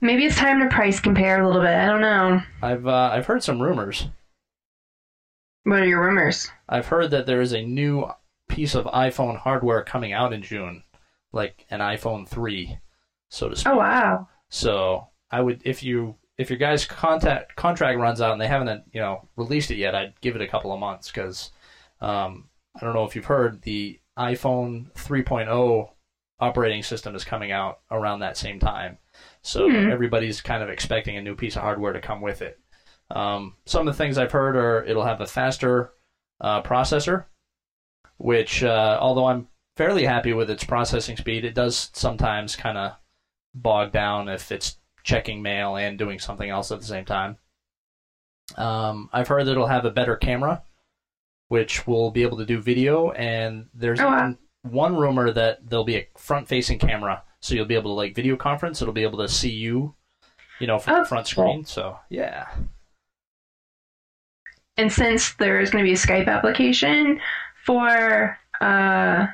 [0.00, 1.74] maybe it's time to price compare a little bit.
[1.74, 2.42] I don't know.
[2.62, 4.08] I've uh, I've heard some rumors.
[5.64, 6.50] What are your rumors?
[6.68, 8.06] I've heard that there is a new
[8.48, 10.82] piece of iPhone hardware coming out in June,
[11.32, 12.78] like an iPhone 3,
[13.28, 13.72] so to speak.
[13.72, 14.28] Oh wow.
[14.48, 18.84] So I would, if you if your guy's contact contract runs out and they haven't
[18.92, 21.50] you know released it yet, I'd give it a couple of months because
[22.00, 22.48] um,
[22.80, 25.88] I don't know if you've heard the iPhone 3.0
[26.40, 28.98] operating system is coming out around that same time.
[29.42, 29.90] So Hmm.
[29.90, 32.58] everybody's kind of expecting a new piece of hardware to come with it.
[33.10, 35.92] Um, some of the things I've heard are it'll have a faster
[36.40, 37.24] uh, processor,
[38.18, 42.92] which uh, although I'm fairly happy with its processing speed, it does sometimes kind of
[43.54, 47.38] bog down if it's checking mail and doing something else at the same time.
[48.56, 50.62] Um, I've heard that it'll have a better camera,
[51.48, 54.34] which will be able to do video, and there's Oh, wow.
[54.62, 58.36] one rumor that there'll be a front-facing camera, so you'll be able to like video
[58.36, 58.80] conference.
[58.82, 59.94] It'll be able to see you,
[60.60, 61.44] you know, from Oh, the front cool.
[61.44, 61.64] screen.
[61.64, 62.48] So yeah,
[64.76, 67.20] And since there's going to be a Skype application
[67.64, 69.26] for uh,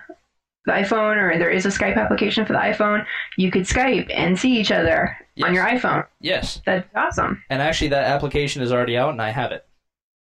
[0.66, 3.04] the iPhone, or there is a Skype application for the iPhone,
[3.36, 5.48] you could Skype and see each other Yes.
[5.48, 6.06] on your iPhone.
[6.20, 7.42] yes, That's awesome.
[7.50, 9.66] and actually that application is already out, and I have it.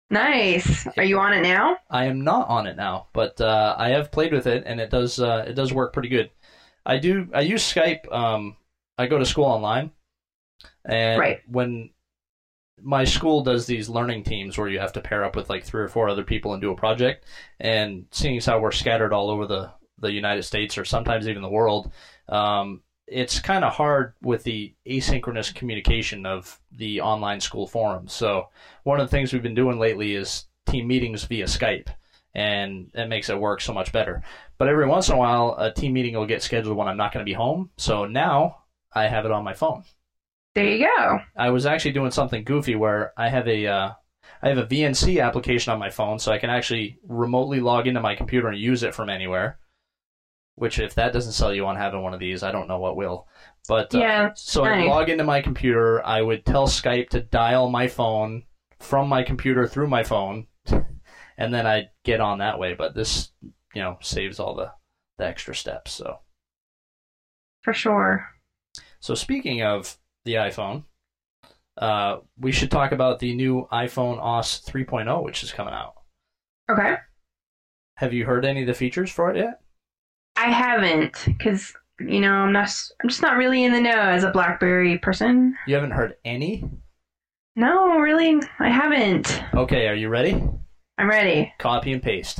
[0.09, 0.87] Nice.
[0.97, 1.77] Are you on it now?
[1.89, 4.89] I am not on it now, but uh, I have played with it, and it
[4.89, 6.31] does uh, it does work pretty good.
[6.85, 8.11] I do I use Skype.
[8.13, 8.57] Um,
[8.97, 9.91] I go to school online,
[10.85, 11.41] and Right.
[11.47, 11.91] when
[12.81, 15.81] my school does these learning teams where you have to pair up with like three
[15.83, 17.25] or four other people and do a project,
[17.59, 21.41] and seeing as how we're scattered all over the the United States or sometimes even
[21.41, 21.91] the world,
[22.29, 28.13] um, it's kind of hard with the asynchronous communication of the online school forums.
[28.13, 28.49] So
[28.83, 31.87] one of the things we've been doing lately is team meetings via Skype,
[32.33, 34.23] and it makes it work so much better.
[34.57, 37.13] But every once in a while, a team meeting will get scheduled when I'm not
[37.13, 37.69] going to be home.
[37.77, 38.63] So now
[38.93, 39.83] I have it on my phone.
[40.55, 41.19] There you go.
[41.35, 43.91] I was actually doing something goofy where I have a uh,
[44.41, 47.99] I have a VNC application on my phone, so I can actually remotely log into
[47.99, 49.59] my computer and use it from anywhere.
[50.57, 52.95] Which, if that doesn't sell you on having one of these, I don't know what
[52.95, 53.27] will.
[53.67, 54.87] But uh, Yeah, so I nice.
[54.89, 56.05] log into my computer.
[56.05, 58.43] I would tell Skype to dial my phone
[58.79, 60.47] from my computer through my phone,
[61.37, 62.73] and then I'd get on that way.
[62.73, 63.31] But this,
[63.73, 64.71] you know, saves all the,
[65.17, 65.91] the extra steps.
[65.91, 66.19] So,
[67.61, 68.25] For sure.
[69.01, 70.83] so speaking of the iPhone,
[71.77, 75.95] uh, we should talk about the new iPhone OS 3.0, which is coming out.
[76.71, 76.95] Okay.
[77.97, 79.59] Have you heard any of the features for it yet?
[80.35, 82.69] I haven't because you know I'm not.
[83.01, 85.55] I'm just not really in the know as a BlackBerry person.
[85.67, 86.63] You haven't heard any?
[87.55, 89.41] No, really, I haven't.
[89.53, 90.41] Okay, are you ready?
[90.97, 91.53] I'm ready.
[91.57, 92.39] Copy and paste.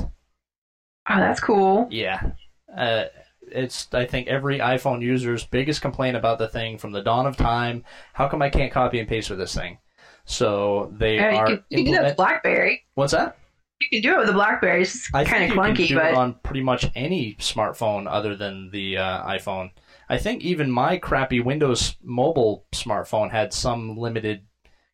[1.08, 1.86] Oh, that's cool.
[1.90, 2.32] Yeah.
[2.76, 3.04] Uh,
[3.50, 7.36] it's, I think, every iPhone user's biggest complaint about the thing from the dawn of
[7.36, 7.84] time.
[8.12, 9.78] How come I can't copy and paste with this thing?
[10.26, 11.46] So they Uh, you are.
[11.46, 12.84] can, you can do that BlackBerry.
[12.94, 13.38] What's that?
[13.80, 14.82] You can do it with a BlackBerry.
[14.82, 18.96] It's kind of clunky, do but it on pretty much any smartphone other than the
[18.96, 19.70] uh, iPhone.
[20.08, 24.46] I think even my crappy Windows mobile smartphone had some limited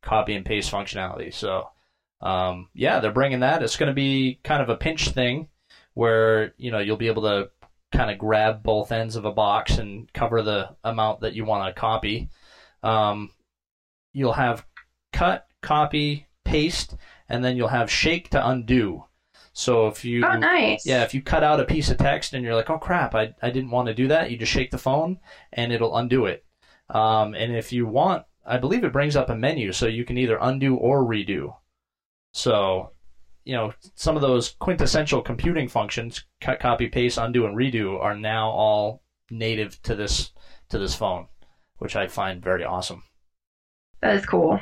[0.02, 1.32] copy and paste functionality.
[1.32, 1.68] So,
[2.20, 3.62] um, yeah, they're bringing that.
[3.62, 5.48] It's going to be kind of a pinch thing
[5.94, 7.50] where you know you'll be able to
[7.92, 11.66] kind of grab both ends of a box and cover the amount that you want
[11.66, 12.30] to copy.
[12.82, 13.30] Um,
[14.12, 14.66] you'll have
[15.12, 16.96] cut, copy, paste,
[17.32, 19.06] and then you'll have shake to undo.
[19.54, 20.84] So if you oh, nice.
[20.86, 23.34] yeah, if you cut out a piece of text and you're like, oh crap, I,
[23.42, 25.18] I didn't want to do that, you just shake the phone
[25.52, 26.44] and it'll undo it.
[26.90, 30.18] Um, and if you want, I believe it brings up a menu so you can
[30.18, 31.56] either undo or redo.
[32.34, 32.92] So,
[33.44, 38.16] you know, some of those quintessential computing functions, cut, copy, paste, undo, and redo, are
[38.16, 40.32] now all native to this
[40.68, 41.28] to this phone,
[41.78, 43.04] which I find very awesome.
[44.02, 44.60] that is cool.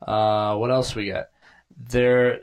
[0.00, 1.26] Uh, what else we got?
[1.88, 2.40] There,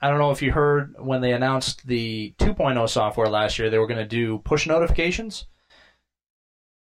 [0.00, 3.78] I don't know if you heard when they announced the 2.0 software last year, they
[3.78, 5.46] were going to do push notifications,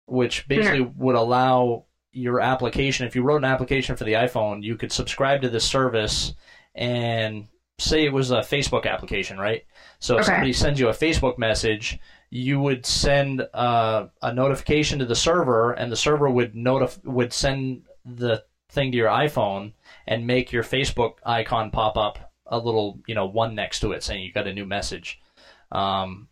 [0.06, 4.76] which basically would allow your application, if you wrote an application for the iPhone, you
[4.76, 6.34] could subscribe to this service
[6.76, 7.48] and
[7.80, 9.64] say it was a Facebook application, right?
[10.00, 10.32] So if Okay.
[10.34, 11.98] somebody sends you a Facebook message,
[12.30, 17.32] you would send uh, a notification to the server, and the server would notif- would
[17.34, 19.74] send the thing to your iPhone
[20.08, 24.04] and make your Facebook icon pop up a little, you know, one next to it
[24.04, 25.20] saying you got a new message.
[25.72, 26.28] Um,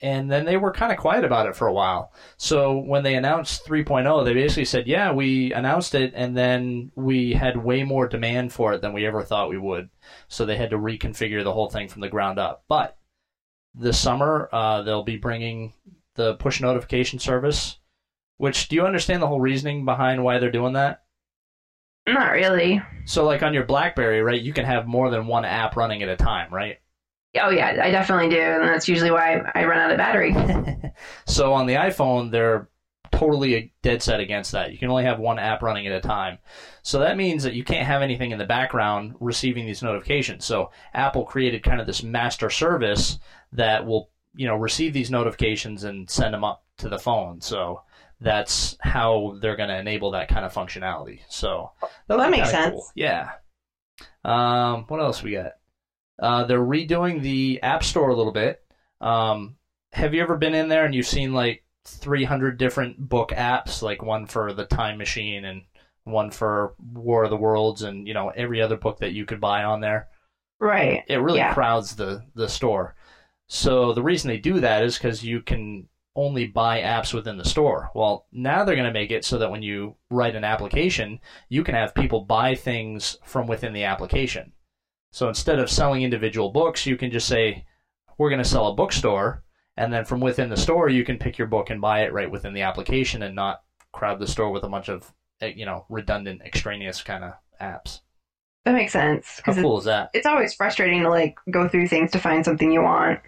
[0.00, 2.12] and then they were kind of quiet about it for a while.
[2.36, 7.32] So when they announced 3.0, they basically said, "Yeah, we announced it, and then we
[7.32, 9.88] had way more demand for it than we ever thought we would."
[10.28, 12.64] So they had to reconfigure the whole thing from the ground up.
[12.68, 12.98] But
[13.74, 15.72] this summer, uh, they'll be bringing
[16.16, 17.78] the push notification service.
[18.36, 21.03] Which do you understand the whole reasoning behind why they're doing that?
[22.06, 22.82] Not really.
[23.06, 26.08] So, like on your BlackBerry, right, you can have more than one app running at
[26.08, 26.78] a time, right?
[27.40, 30.34] Oh yeah, I definitely do, and that's usually why I run out of battery.
[31.26, 32.68] So on the iPhone, they're
[33.10, 34.72] totally dead set against that.
[34.72, 36.38] You can only have one app running at a time.
[36.82, 40.44] So that means that you can't have anything in the background receiving these notifications.
[40.44, 43.18] So Apple created kind of this master service
[43.52, 47.40] that will, you know, receive these notifications and send them up to the phone.
[47.40, 47.82] So
[48.24, 51.20] that's how they're going to enable that kind of functionality.
[51.28, 51.70] So
[52.08, 52.72] Well, that makes sense.
[52.72, 52.86] cool.
[52.94, 53.30] Yeah.
[54.24, 55.52] Um, what else we got?
[56.18, 58.60] Uh, they're redoing the App Store a little bit.
[59.00, 59.56] Um,
[59.92, 64.02] have you ever been in there and you've seen like 300 different book apps, like
[64.02, 65.62] one for the Time Machine and
[66.04, 69.40] one for War of the Worlds, and you know every other book that you could
[69.40, 70.08] buy on there?
[70.60, 71.02] Right.
[71.08, 71.52] It really Yeah.
[71.54, 72.94] crowds the the store.
[73.48, 77.44] So the reason they do that is because you can only buy apps within the
[77.44, 77.90] store.
[77.94, 81.64] Well, now they're going to make it so that when you write an application, you
[81.64, 84.52] can have people buy things from within the application.
[85.12, 87.64] So instead of selling individual books, you can just say,
[88.18, 89.42] we're going to sell a bookstore.
[89.76, 92.30] And then from within the store, you can pick your book and buy it right
[92.30, 95.84] within the application and not crowd the store with a bunch of, eh, you know,
[95.88, 98.00] redundant, extraneous kind of apps.
[98.64, 100.10] That makes sense How because cool is that?
[100.14, 103.20] it's always frustrating to like go through things to find something you want.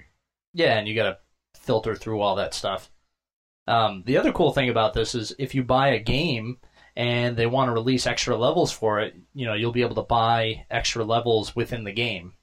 [0.54, 1.18] Yeah, and you got to
[1.58, 2.90] filter through all that stuff.
[3.66, 6.58] Um, the other cool thing about this is if you buy a game
[6.94, 10.02] and they want to release extra levels for it, you know, you'll be able to
[10.02, 12.34] buy extra levels within the game.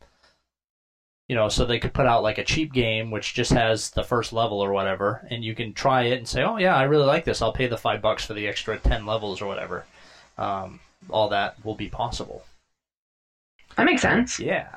[1.29, 4.03] You know, so they could put out like a cheap game which just has the
[4.03, 7.05] first level or whatever, and you can try it and say, "Oh yeah, I really
[7.05, 7.41] like this.
[7.41, 9.85] I'll pay the five bucks for the extra ten levels or whatever."
[10.37, 12.43] Um, all that will be possible.
[13.77, 14.39] That makes sense.
[14.39, 14.67] Yeah.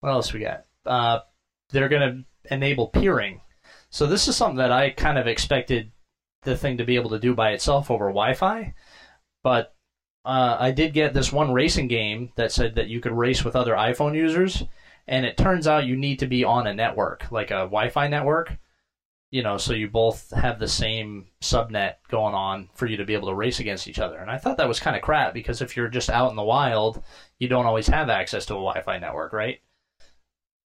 [0.00, 0.64] What else we got?
[0.86, 1.20] Uh,
[1.70, 3.40] they're going to enable peering.
[3.90, 5.92] So this is something that I kind of expected
[6.42, 8.74] the thing to be able to do by itself over Wi-Fi,
[9.42, 9.74] but
[10.24, 13.56] uh, I did get this one racing game that said that you could race with
[13.56, 14.62] other iPhone users,
[15.08, 18.56] and it turns out you need to be on a network, like a Wi-Fi network.
[19.30, 23.14] You know, so you both have the same subnet going on for you to be
[23.14, 24.18] able to race against each other.
[24.18, 26.42] And I thought that was kind of crap because if you're just out in the
[26.42, 27.02] wild,
[27.38, 29.60] you don't always have access to a Wi-Fi network, right?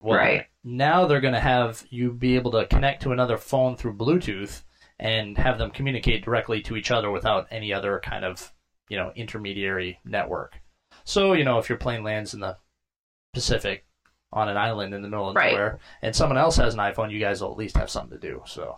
[0.01, 0.45] Well, Right.
[0.63, 4.63] Now they're going to have you be able to connect to another phone through Bluetooth
[4.99, 8.51] and have them communicate directly to each other without any other kind of,
[8.89, 10.59] you know, intermediary network.
[11.03, 12.57] So, you know, if your plane lands in the
[13.33, 13.85] Pacific
[14.33, 15.51] on an island in the middle of Right.
[15.53, 18.27] nowhere and someone else has an iPhone, you guys will at least have something to
[18.27, 18.43] do.
[18.45, 18.77] So,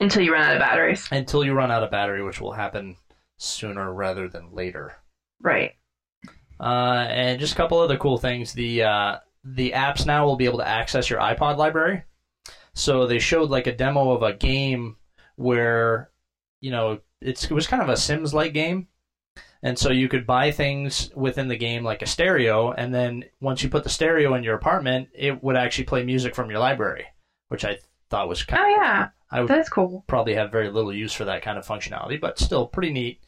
[0.00, 1.08] Until you run out of batteries.
[1.10, 2.96] until you run out of battery, which will happen
[3.38, 4.94] sooner rather than later.
[5.40, 5.72] Right.
[6.60, 8.52] Uh, and just a couple other cool things.
[8.52, 12.02] The uh, the apps now will be able to access your iPod library.
[12.74, 14.96] So they showed like a demo of a game
[15.36, 16.10] where,
[16.60, 18.88] you know, it's it was kind of a Sims like game.
[19.62, 23.62] And so you could buy things within the game like a stereo, and then once
[23.62, 27.06] you put the stereo in your apartment, it would actually play music from your library,
[27.48, 27.78] which I
[28.10, 30.04] thought was kind Oh of yeah, I would that's cool.
[30.06, 33.20] probably have very little use for that kind of functionality, but still pretty neat.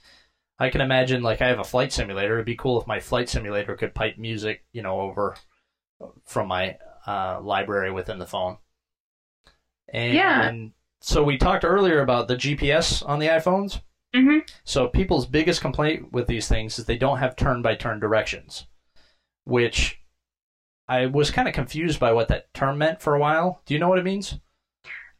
[0.58, 2.34] I can imagine like I have a flight simulator.
[2.34, 5.36] It'd be cool if my flight simulator could pipe music, you know, over
[6.24, 8.56] from my uh, library within the phone.
[9.92, 10.50] And Yeah.
[11.00, 13.80] so we talked earlier about the GPS on the iPhones.
[14.14, 18.00] hmm So people's biggest complaint with these things is they don't have turn by turn
[18.00, 18.64] directions,
[19.44, 19.98] which
[20.88, 23.60] I was kind of confused by what that term meant for a while.
[23.66, 24.34] Do you know what it means?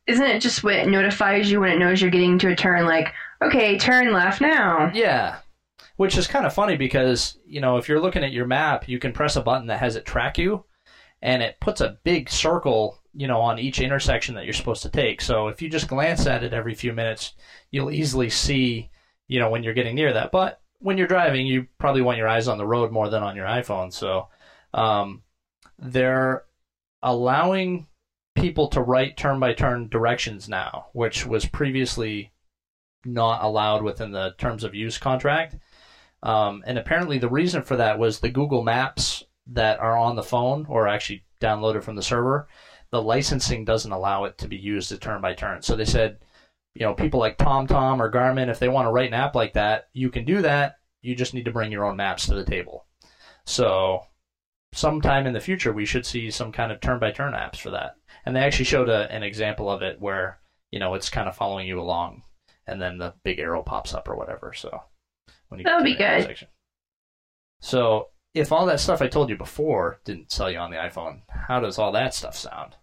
[0.07, 2.85] Isn't it just what it notifies you when it knows you're getting to a turn?
[2.87, 3.13] Like,
[3.43, 4.93] okay, turn left now.
[4.95, 5.39] Yeah.
[5.97, 8.99] Which is kind of funny because, you know, if you're looking at your map, you
[9.01, 10.63] can press a button that has it track you
[11.23, 14.91] and it puts a big circle, you know, on each intersection that you're supposed to
[14.91, 15.21] take.
[15.21, 17.35] So if you just glance at it every few minutes,
[17.71, 18.91] you'll easily see,
[19.29, 20.33] you know, when you're getting near that.
[20.33, 23.37] But when you're driving, you probably want your eyes on the road more than on
[23.37, 23.93] your iPhone.
[23.93, 24.29] So
[24.75, 25.23] um,
[25.79, 26.45] they're
[27.03, 27.87] allowing
[28.35, 32.33] people to write turn by turn directions now, which was previously
[33.05, 35.57] not allowed within the terms of use contract.
[36.23, 40.23] Um, and apparently, the reason for that was the Google Maps that are on the
[40.23, 42.47] phone or actually downloaded from the server,
[42.91, 45.63] the licensing doesn't allow it to be used as turn by turn.
[45.63, 46.19] So they said,
[46.75, 49.55] you know, people like TomTom or Garmin, if they want to write an app like
[49.55, 50.77] that, you can do that.
[51.03, 52.85] You just need to bring your own maps to the table.
[53.47, 54.01] So
[54.73, 57.71] sometime in the future, we should see some kind of turn by turn apps for
[57.71, 57.97] that.
[58.25, 60.39] And they actually showed a, an example of it where,
[60.71, 62.23] you know, it's kind of following you along
[62.67, 64.53] and then the big arrow pops up or whatever.
[64.55, 64.83] So
[65.49, 66.19] when you That would be good.
[66.19, 66.49] intersection.
[67.61, 71.23] So if all that stuff I told you before didn't sell you on the iPhone,
[71.29, 72.75] how does all that stuff sound?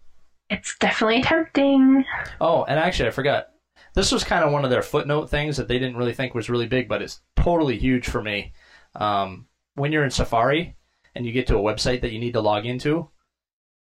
[0.50, 2.04] It's definitely tempting.
[2.40, 3.48] Oh, and actually, I forgot.
[3.94, 6.50] This was kind of one of their footnote things that they didn't really think was
[6.50, 8.52] really big, but it's totally huge for me.
[8.96, 9.46] um,
[9.76, 10.76] when you're in Safari
[11.16, 13.08] and you get to a website that you need to log into,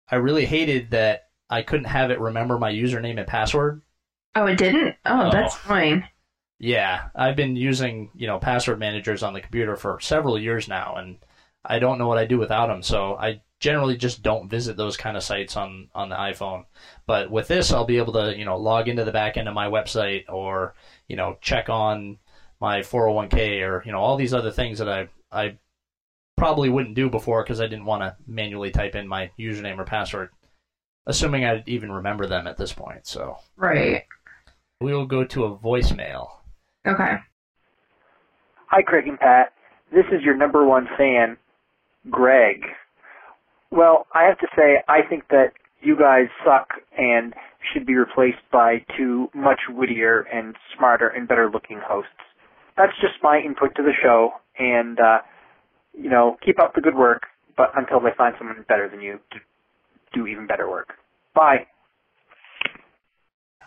[0.09, 3.81] I really hated that I couldn't have it remember my username and password.
[4.35, 4.95] Oh, it didn't?
[5.05, 5.31] Oh, Oh.
[5.31, 6.03] that's annoying.
[6.59, 10.95] Yeah, I've been using you know password managers on the computer for several years now,
[10.95, 11.17] and
[11.67, 12.81] I don't know what I do without them.
[12.81, 16.65] So I generally just don't visit those kind of sites on on the iPhone.
[17.05, 19.53] But with this, I'll be able to you know log into the back end of
[19.53, 20.73] my website or
[21.07, 22.17] you know check on
[22.59, 25.57] my 401k or you know all these other things that I I
[26.37, 29.83] probably wouldn't do before because I didn't want to manually type in my username or
[29.85, 30.29] password,
[31.07, 33.07] assuming I'd even remember them at this point.
[33.07, 34.05] So Right.
[34.79, 36.29] we will go to a voicemail.
[36.85, 37.15] Okay.
[38.67, 39.51] Hi, Craig and Pat.
[39.91, 41.37] This is your number one fan,
[42.09, 42.63] Greg.
[43.71, 47.33] Well, I have to say, I think that you guys suck and
[47.73, 52.11] should be replaced by two much wittier and smarter and better looking hosts.
[52.77, 55.19] That's just my input to the show, and, uh,
[55.93, 57.23] you know, keep up the good work,
[57.55, 59.39] but until they find someone better than you to
[60.13, 60.93] do even better work.
[61.33, 61.67] Bye.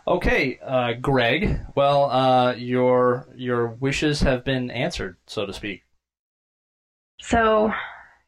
[0.06, 1.60] Okay, uh, Greg.
[1.74, 5.82] Well, uh, your your wishes have been answered, so to speak.
[7.20, 7.72] So,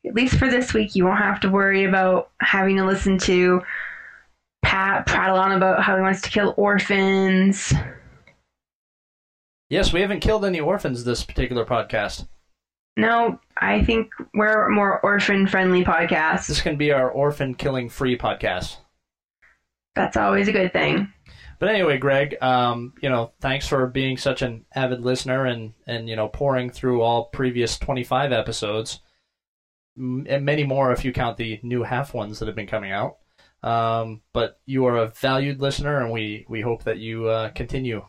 [0.06, 3.62] at least for this week, you won't have to worry about having to listen to
[4.62, 7.72] Pat prattle on about how he wants to kill orphans.
[9.68, 12.28] Yes, we haven't killed any orphans this particular podcast.
[12.96, 16.46] No, I think we're more orphan friendly podcast.
[16.46, 18.76] This can be our orphan killing free podcast.
[19.94, 21.12] That's always a good thing.
[21.58, 26.08] But anyway, Greg, um, you know, thanks for being such an avid listener and and
[26.08, 29.00] you know pouring through all previous twenty five episodes,
[29.96, 33.18] and many more if you count the new half ones that have been coming out.
[33.62, 38.04] Um, but you are a valued listener, and we we hope that you uh, continue.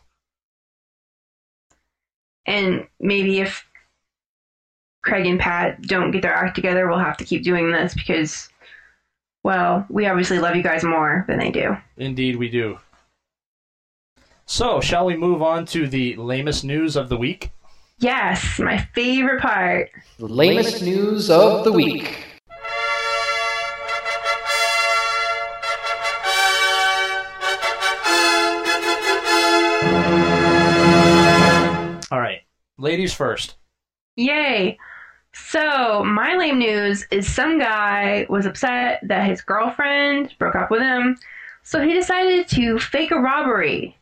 [2.46, 3.66] And maybe if
[5.02, 8.48] Craig and Pat don't get their act together, we'll have to keep doing this because,
[9.42, 11.76] well, we obviously love you guys more than they do.
[11.96, 12.78] Indeed, we do.
[14.46, 17.50] So, shall we move on to the lamest news of the week?
[17.98, 19.90] Yes, my favorite part.
[20.18, 22.18] The lamest news of the week.
[32.10, 32.42] All right,
[32.78, 33.56] ladies first.
[34.16, 34.76] Yay!
[35.32, 40.80] So, my lame news is some guy was upset that his girlfriend broke up with
[40.80, 41.16] him,
[41.62, 43.96] so he decided to fake a robbery.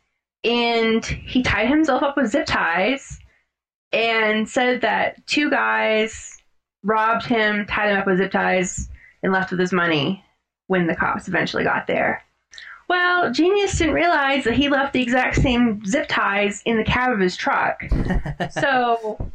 [0.45, 3.21] And he tied himself up with zip ties
[3.93, 6.39] and said that two guys
[6.83, 8.89] robbed him, tied him up with zip ties,
[9.23, 10.25] and left with his money
[10.67, 12.23] when the cops eventually got there.
[12.89, 17.13] Well, Genius didn't realize that he left the exact same zip ties in the cab
[17.13, 17.83] of his truck.
[18.51, 19.31] so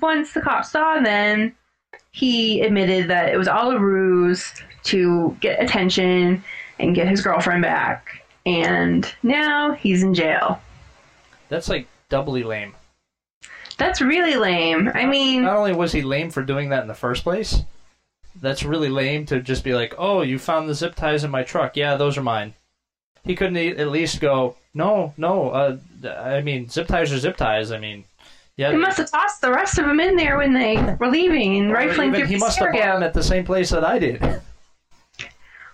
[0.00, 1.54] once the cops saw them,
[2.10, 4.52] he admitted that it was all a ruse
[4.84, 6.42] to get attention
[6.78, 8.22] and get his girlfriend back.
[8.44, 10.60] And now he's in jail.
[11.48, 12.74] That's like doubly lame.
[13.78, 14.90] That's really lame.
[14.94, 17.62] I mean, Not only was he lame for doing that in the first place,
[18.40, 21.42] that's really lame to just be like, "Oh, you found the zip ties in my
[21.42, 21.76] truck.
[21.76, 22.54] Yeah, those are mine."
[23.24, 25.50] He couldn't e- at least go, "No, no.
[25.50, 25.76] Uh,
[26.08, 27.70] I mean, zip ties are zip ties.
[27.72, 28.04] I mean,
[28.56, 31.56] yeah." he must have tossed the rest of them in there when they were leaving
[31.58, 33.84] and rifling even through he the must have bought them at the same place that
[33.84, 34.22] I did.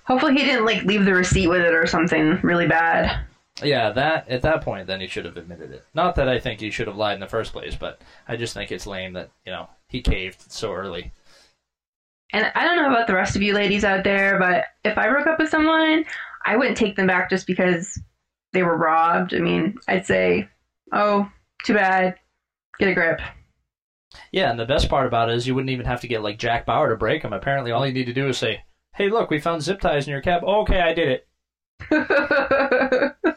[0.05, 3.21] Hopefully, he didn't like leave the receipt with it or something really bad.
[3.65, 5.85] Yeah, that at that point, then he should have admitted it.
[5.95, 8.55] Not that I think he should have lied in the first place, but I just
[8.55, 11.13] think it's lame that you know he caved so early.
[12.33, 15.09] And I don't know about the rest of you ladies out there, but if I
[15.09, 16.05] broke up with someone,
[16.47, 18.01] I wouldn't take them back just because
[18.53, 19.35] they were robbed.
[19.35, 20.49] I mean, I'd say,
[20.93, 21.31] oh,
[21.65, 22.17] too bad.
[22.79, 23.21] Get a grip.
[24.31, 26.39] Yeah, and the best part about it is you wouldn't even have to get like
[26.39, 27.33] Jack Bauer to break them.
[27.33, 30.13] Apparently, all you need to do is say, "Hey, look, we found zip ties in
[30.13, 31.23] your cab." okay, I did
[31.91, 33.17] it.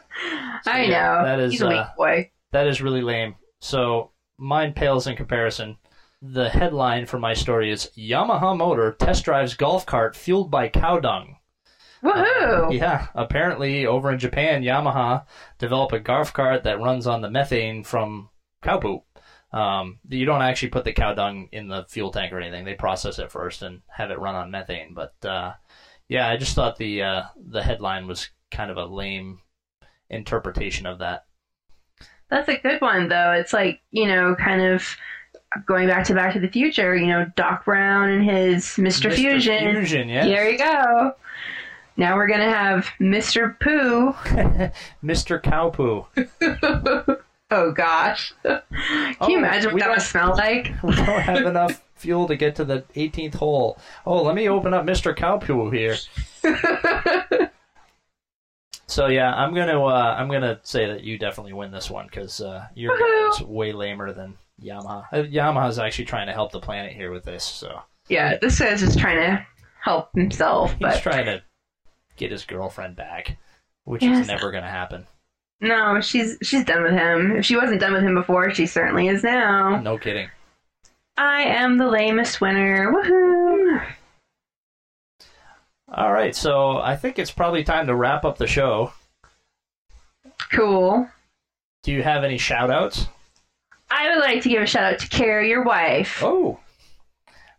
[0.66, 1.24] I yeah, know.
[1.24, 2.30] that is, He's a weak uh, boy.
[2.52, 3.34] That is really lame.
[3.60, 5.76] So mine pales in comparison.
[6.22, 10.98] The headline for my story is Yamaha motor test drives golf cart fueled by cow
[10.98, 11.36] dung.
[12.02, 12.76] Woohoo!
[12.76, 15.24] Yeah, apparently over in Japan, Yamaha
[15.58, 18.30] developed a golf cart that runs on the methane from
[18.62, 19.02] cow poop.
[19.52, 22.64] Um, you don't actually put the cow dung in the fuel tank or anything.
[22.64, 24.94] They process it first and have it run on methane.
[24.94, 25.54] But uh,
[26.08, 29.40] yeah, I just thought the uh, the headline was kind of a lame
[30.10, 31.24] interpretation of that.
[32.30, 33.32] That's a good one, though.
[33.32, 34.84] It's like, you know, kind of
[35.64, 39.12] going back to Back to the Future, you know, Doc Brown and his Mr.
[39.12, 39.58] Fusion.
[39.76, 40.26] Fusion, yes.
[40.26, 41.12] There you go.
[41.96, 43.58] Now we're going to have Mr.
[43.60, 44.12] Poo.
[45.04, 45.42] Mr.
[45.42, 46.06] Cow Poo.
[47.48, 48.34] Oh gosh.
[48.42, 48.60] Can
[49.20, 50.72] Oh, you imagine what that would smell like?
[50.82, 53.78] we don't have enough fuel to get to the 18th hole.
[54.04, 55.14] Oh, let me open up Mr.
[55.14, 55.94] Cow Poo here.
[58.86, 62.40] so yeah, I'm gonna uh, I'm gonna say that you definitely win this one because
[62.40, 65.04] uh, your guy is way lamer than Yamaha.
[65.12, 68.80] Uh, Yamaha's actually trying to help the planet here with this, so Yeah, this guy's
[68.80, 69.46] just trying to
[69.82, 71.42] help himself, he's but trying to
[72.16, 73.36] get his girlfriend back,
[73.84, 74.22] which Yes.
[74.22, 75.06] is never gonna happen.
[75.60, 77.32] no, she's she's done with him.
[77.36, 79.80] If she wasn't done with him before, she certainly is now.
[79.80, 80.28] No kidding.
[81.18, 82.92] I am the lamest winner.
[82.92, 83.45] Woohoo!
[85.92, 88.92] All right, so I think it's probably time to wrap up the show.
[90.52, 91.08] Cool.
[91.82, 93.06] Do you have any shout outs?
[93.90, 96.20] I would like to give a shout out to Carrie, your wife.
[96.22, 96.58] Oh,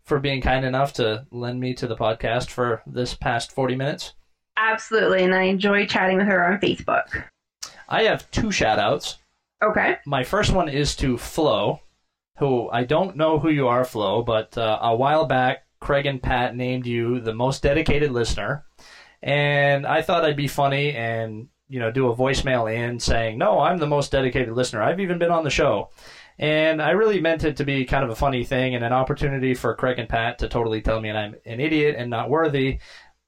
[0.04, 4.14] for being kind enough to lend me to the podcast for this past 40 minutes.
[4.56, 7.24] Absolutely, and I enjoy chatting with her on Facebook.
[7.88, 9.18] I have two shout outs.
[9.62, 9.96] Okay.
[10.06, 11.80] My first one is to Flo,
[12.38, 16.22] who I don't know who you are, Flo, but uh, a while back, Craig and
[16.22, 18.64] Pat named you the most dedicated listener.
[19.22, 23.60] And I thought I'd be funny and, you know, do a voicemail in saying, no,
[23.60, 24.82] I'm the most dedicated listener.
[24.82, 25.90] I've even been on the show.
[26.38, 29.54] And I really meant it to be kind of a funny thing and an opportunity
[29.54, 32.78] for Craig and Pat to totally tell me I'm an idiot and not worthy.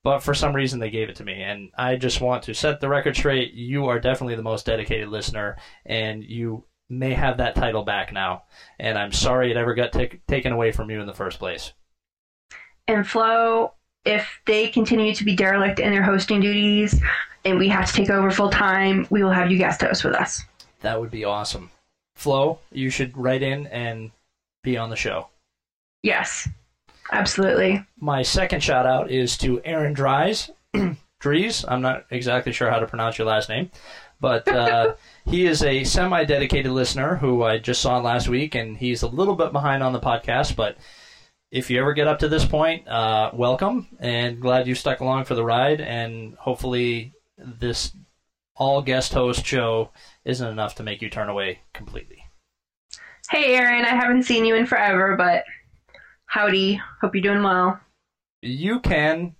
[0.03, 1.43] But for some reason, they gave it to me.
[1.43, 3.53] And I just want to set the record straight.
[3.53, 8.45] You are definitely the most dedicated listener, and you may have that title back now.
[8.79, 11.75] And I'm sorry it ever got tak taken away from you in the first place.
[12.91, 13.75] And Flo,
[14.05, 17.01] if they continue to be derelict in their hosting duties
[17.45, 20.15] and we have to take over full time, we will have you guest host with
[20.15, 20.43] us.
[20.81, 21.71] That would be awesome.
[22.17, 24.11] Flo, you should write in and
[24.65, 25.29] be on the show.
[26.03, 26.49] Yes,
[27.13, 27.85] absolutely.
[28.01, 30.51] My second shout out is to Aaron Dries.
[31.21, 33.71] Dries, I'm not exactly sure how to pronounce your last name,
[34.21, 34.95] but uh,
[35.27, 39.09] he is a semi dedicated listener who I just saw last week, and he's a
[39.09, 40.77] little bit behind on the podcast, but
[41.51, 45.25] if you ever get up to this point, uh, welcome and glad you stuck along
[45.25, 47.93] for the ride, and hopefully this
[48.57, 49.91] all guest host show
[50.25, 52.23] isn't enough to make you turn away completely.
[53.31, 55.45] Hey, Aaron, I haven't seen you in forever, but
[56.27, 56.81] howdy.
[57.01, 57.81] Hope you're doing well.
[58.43, 59.35] you can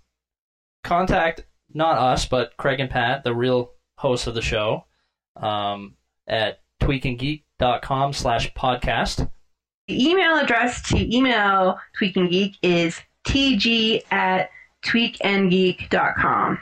[0.85, 4.87] contact not us, but Craig and Pat, the real hosts of the show,
[5.37, 5.97] um,
[6.27, 9.31] at tweakinggeek.com slash podcast.
[9.91, 14.51] The email address to email Tweaking Geek is tg at
[14.85, 16.59] tweakandgeek.com.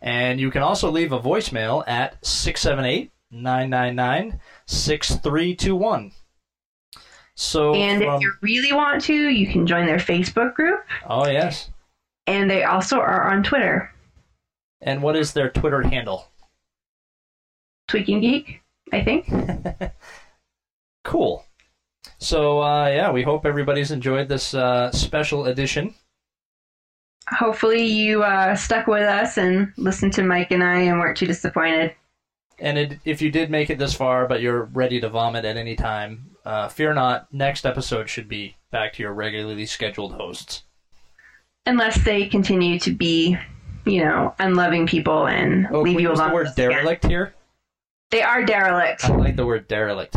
[0.00, 6.10] And you can also leave a voicemail at 678 999 6321.
[7.36, 10.84] So, And from- if you really want to, you can join their Facebook group.
[11.08, 11.70] oh, yes.
[12.26, 13.92] And they also are on Twitter,
[14.80, 16.26] And what is their Twitter handle?
[17.86, 18.60] Tweaking Geek,
[18.92, 19.28] I think.
[21.04, 21.44] Cool.
[22.22, 25.94] So, uh, yeah, we hope everybody's enjoyed this uh, special edition.
[27.28, 31.26] Hopefully, you uh, stuck with us and listened to Mike and I and weren't too
[31.26, 31.94] disappointed.
[32.60, 35.56] And it, if you did make it this far, but you're ready to vomit at
[35.56, 37.32] any time, uh, fear not.
[37.32, 40.62] Next episode should be back to your regularly scheduled hosts.
[41.66, 43.36] Unless they continue to be,
[43.84, 46.28] you know, unloving people and Oh, leave you alone.
[46.28, 46.70] the word us again.
[46.70, 47.34] derelict here?
[48.10, 49.04] They are derelict.
[49.06, 50.16] I like the word derelict.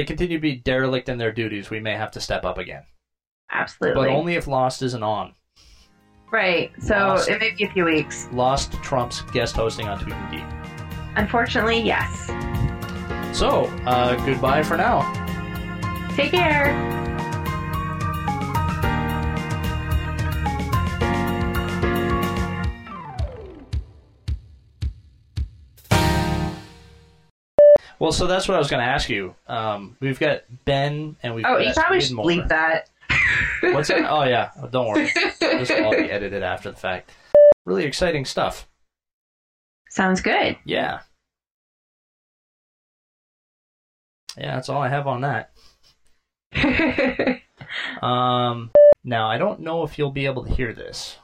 [0.00, 2.84] They continue to be derelict in their duties, we may have to step up again.
[3.52, 4.00] Absolutely.
[4.02, 5.34] But only if Lost isn't on.
[6.32, 6.72] right.
[6.80, 7.28] So Lost.
[7.28, 8.26] it may be a few weeks.
[8.32, 10.78] Lost trumps guest hosting on Tweet and Geek.
[11.16, 12.28] Unfortunately, yes.
[13.38, 15.02] So, uh, goodbye for now.
[16.16, 16.99] Take care.
[28.00, 29.34] Well, so that's what I was going to ask you.
[29.46, 32.88] Um, we've got Ben and we've Oh, got you probably should bleep that.
[33.62, 34.10] What's that?
[34.10, 35.10] Oh yeah, oh, don't worry.
[35.40, 37.10] this will all be edited after the fact.
[37.66, 38.66] Really exciting stuff.
[39.90, 40.56] Sounds good.
[40.64, 41.00] Yeah.
[44.38, 45.52] Yeah, that's all I have on that.
[48.02, 48.70] Um,
[49.04, 51.16] now I don't know if you'll be able to hear this.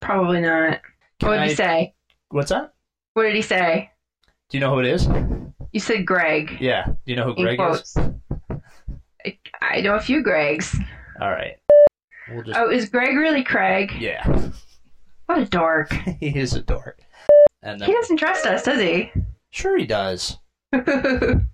[0.00, 0.80] Probably not.
[1.20, 1.94] Can what did I- he say?
[2.30, 2.74] What's that?
[3.14, 3.90] What did he say?
[4.48, 5.06] Do you know who it is?
[5.72, 6.56] You said Greg.
[6.60, 6.84] Yeah.
[6.86, 7.96] Do you know who Greg is?
[9.24, 10.76] I, I know a few Gregs.
[11.20, 11.56] All right.
[12.30, 12.58] We'll just.
[12.58, 13.92] Oh, is Greg really Craig?
[13.98, 14.50] Yeah.
[15.26, 15.92] What a dork.
[16.20, 17.00] he is a dork.
[17.62, 19.12] And then, He doesn't trust us, does he?
[19.50, 20.38] sure he does.
[20.72, 21.44] oh,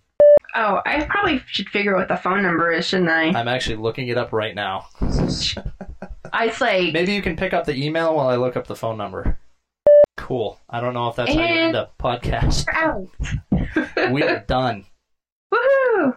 [0.55, 3.29] I probably should figure out what the phone number is, shouldn't I?
[3.39, 4.87] I'm actually looking it up right now.
[6.33, 8.97] I say Maybe you can pick up the email while I look up the phone
[8.99, 9.39] number.
[10.17, 10.59] Cool.
[10.69, 12.67] I don't know if that's how you end a podcast.
[12.73, 13.09] out.
[13.97, 14.85] We're done.
[15.53, 16.17] Woohoo!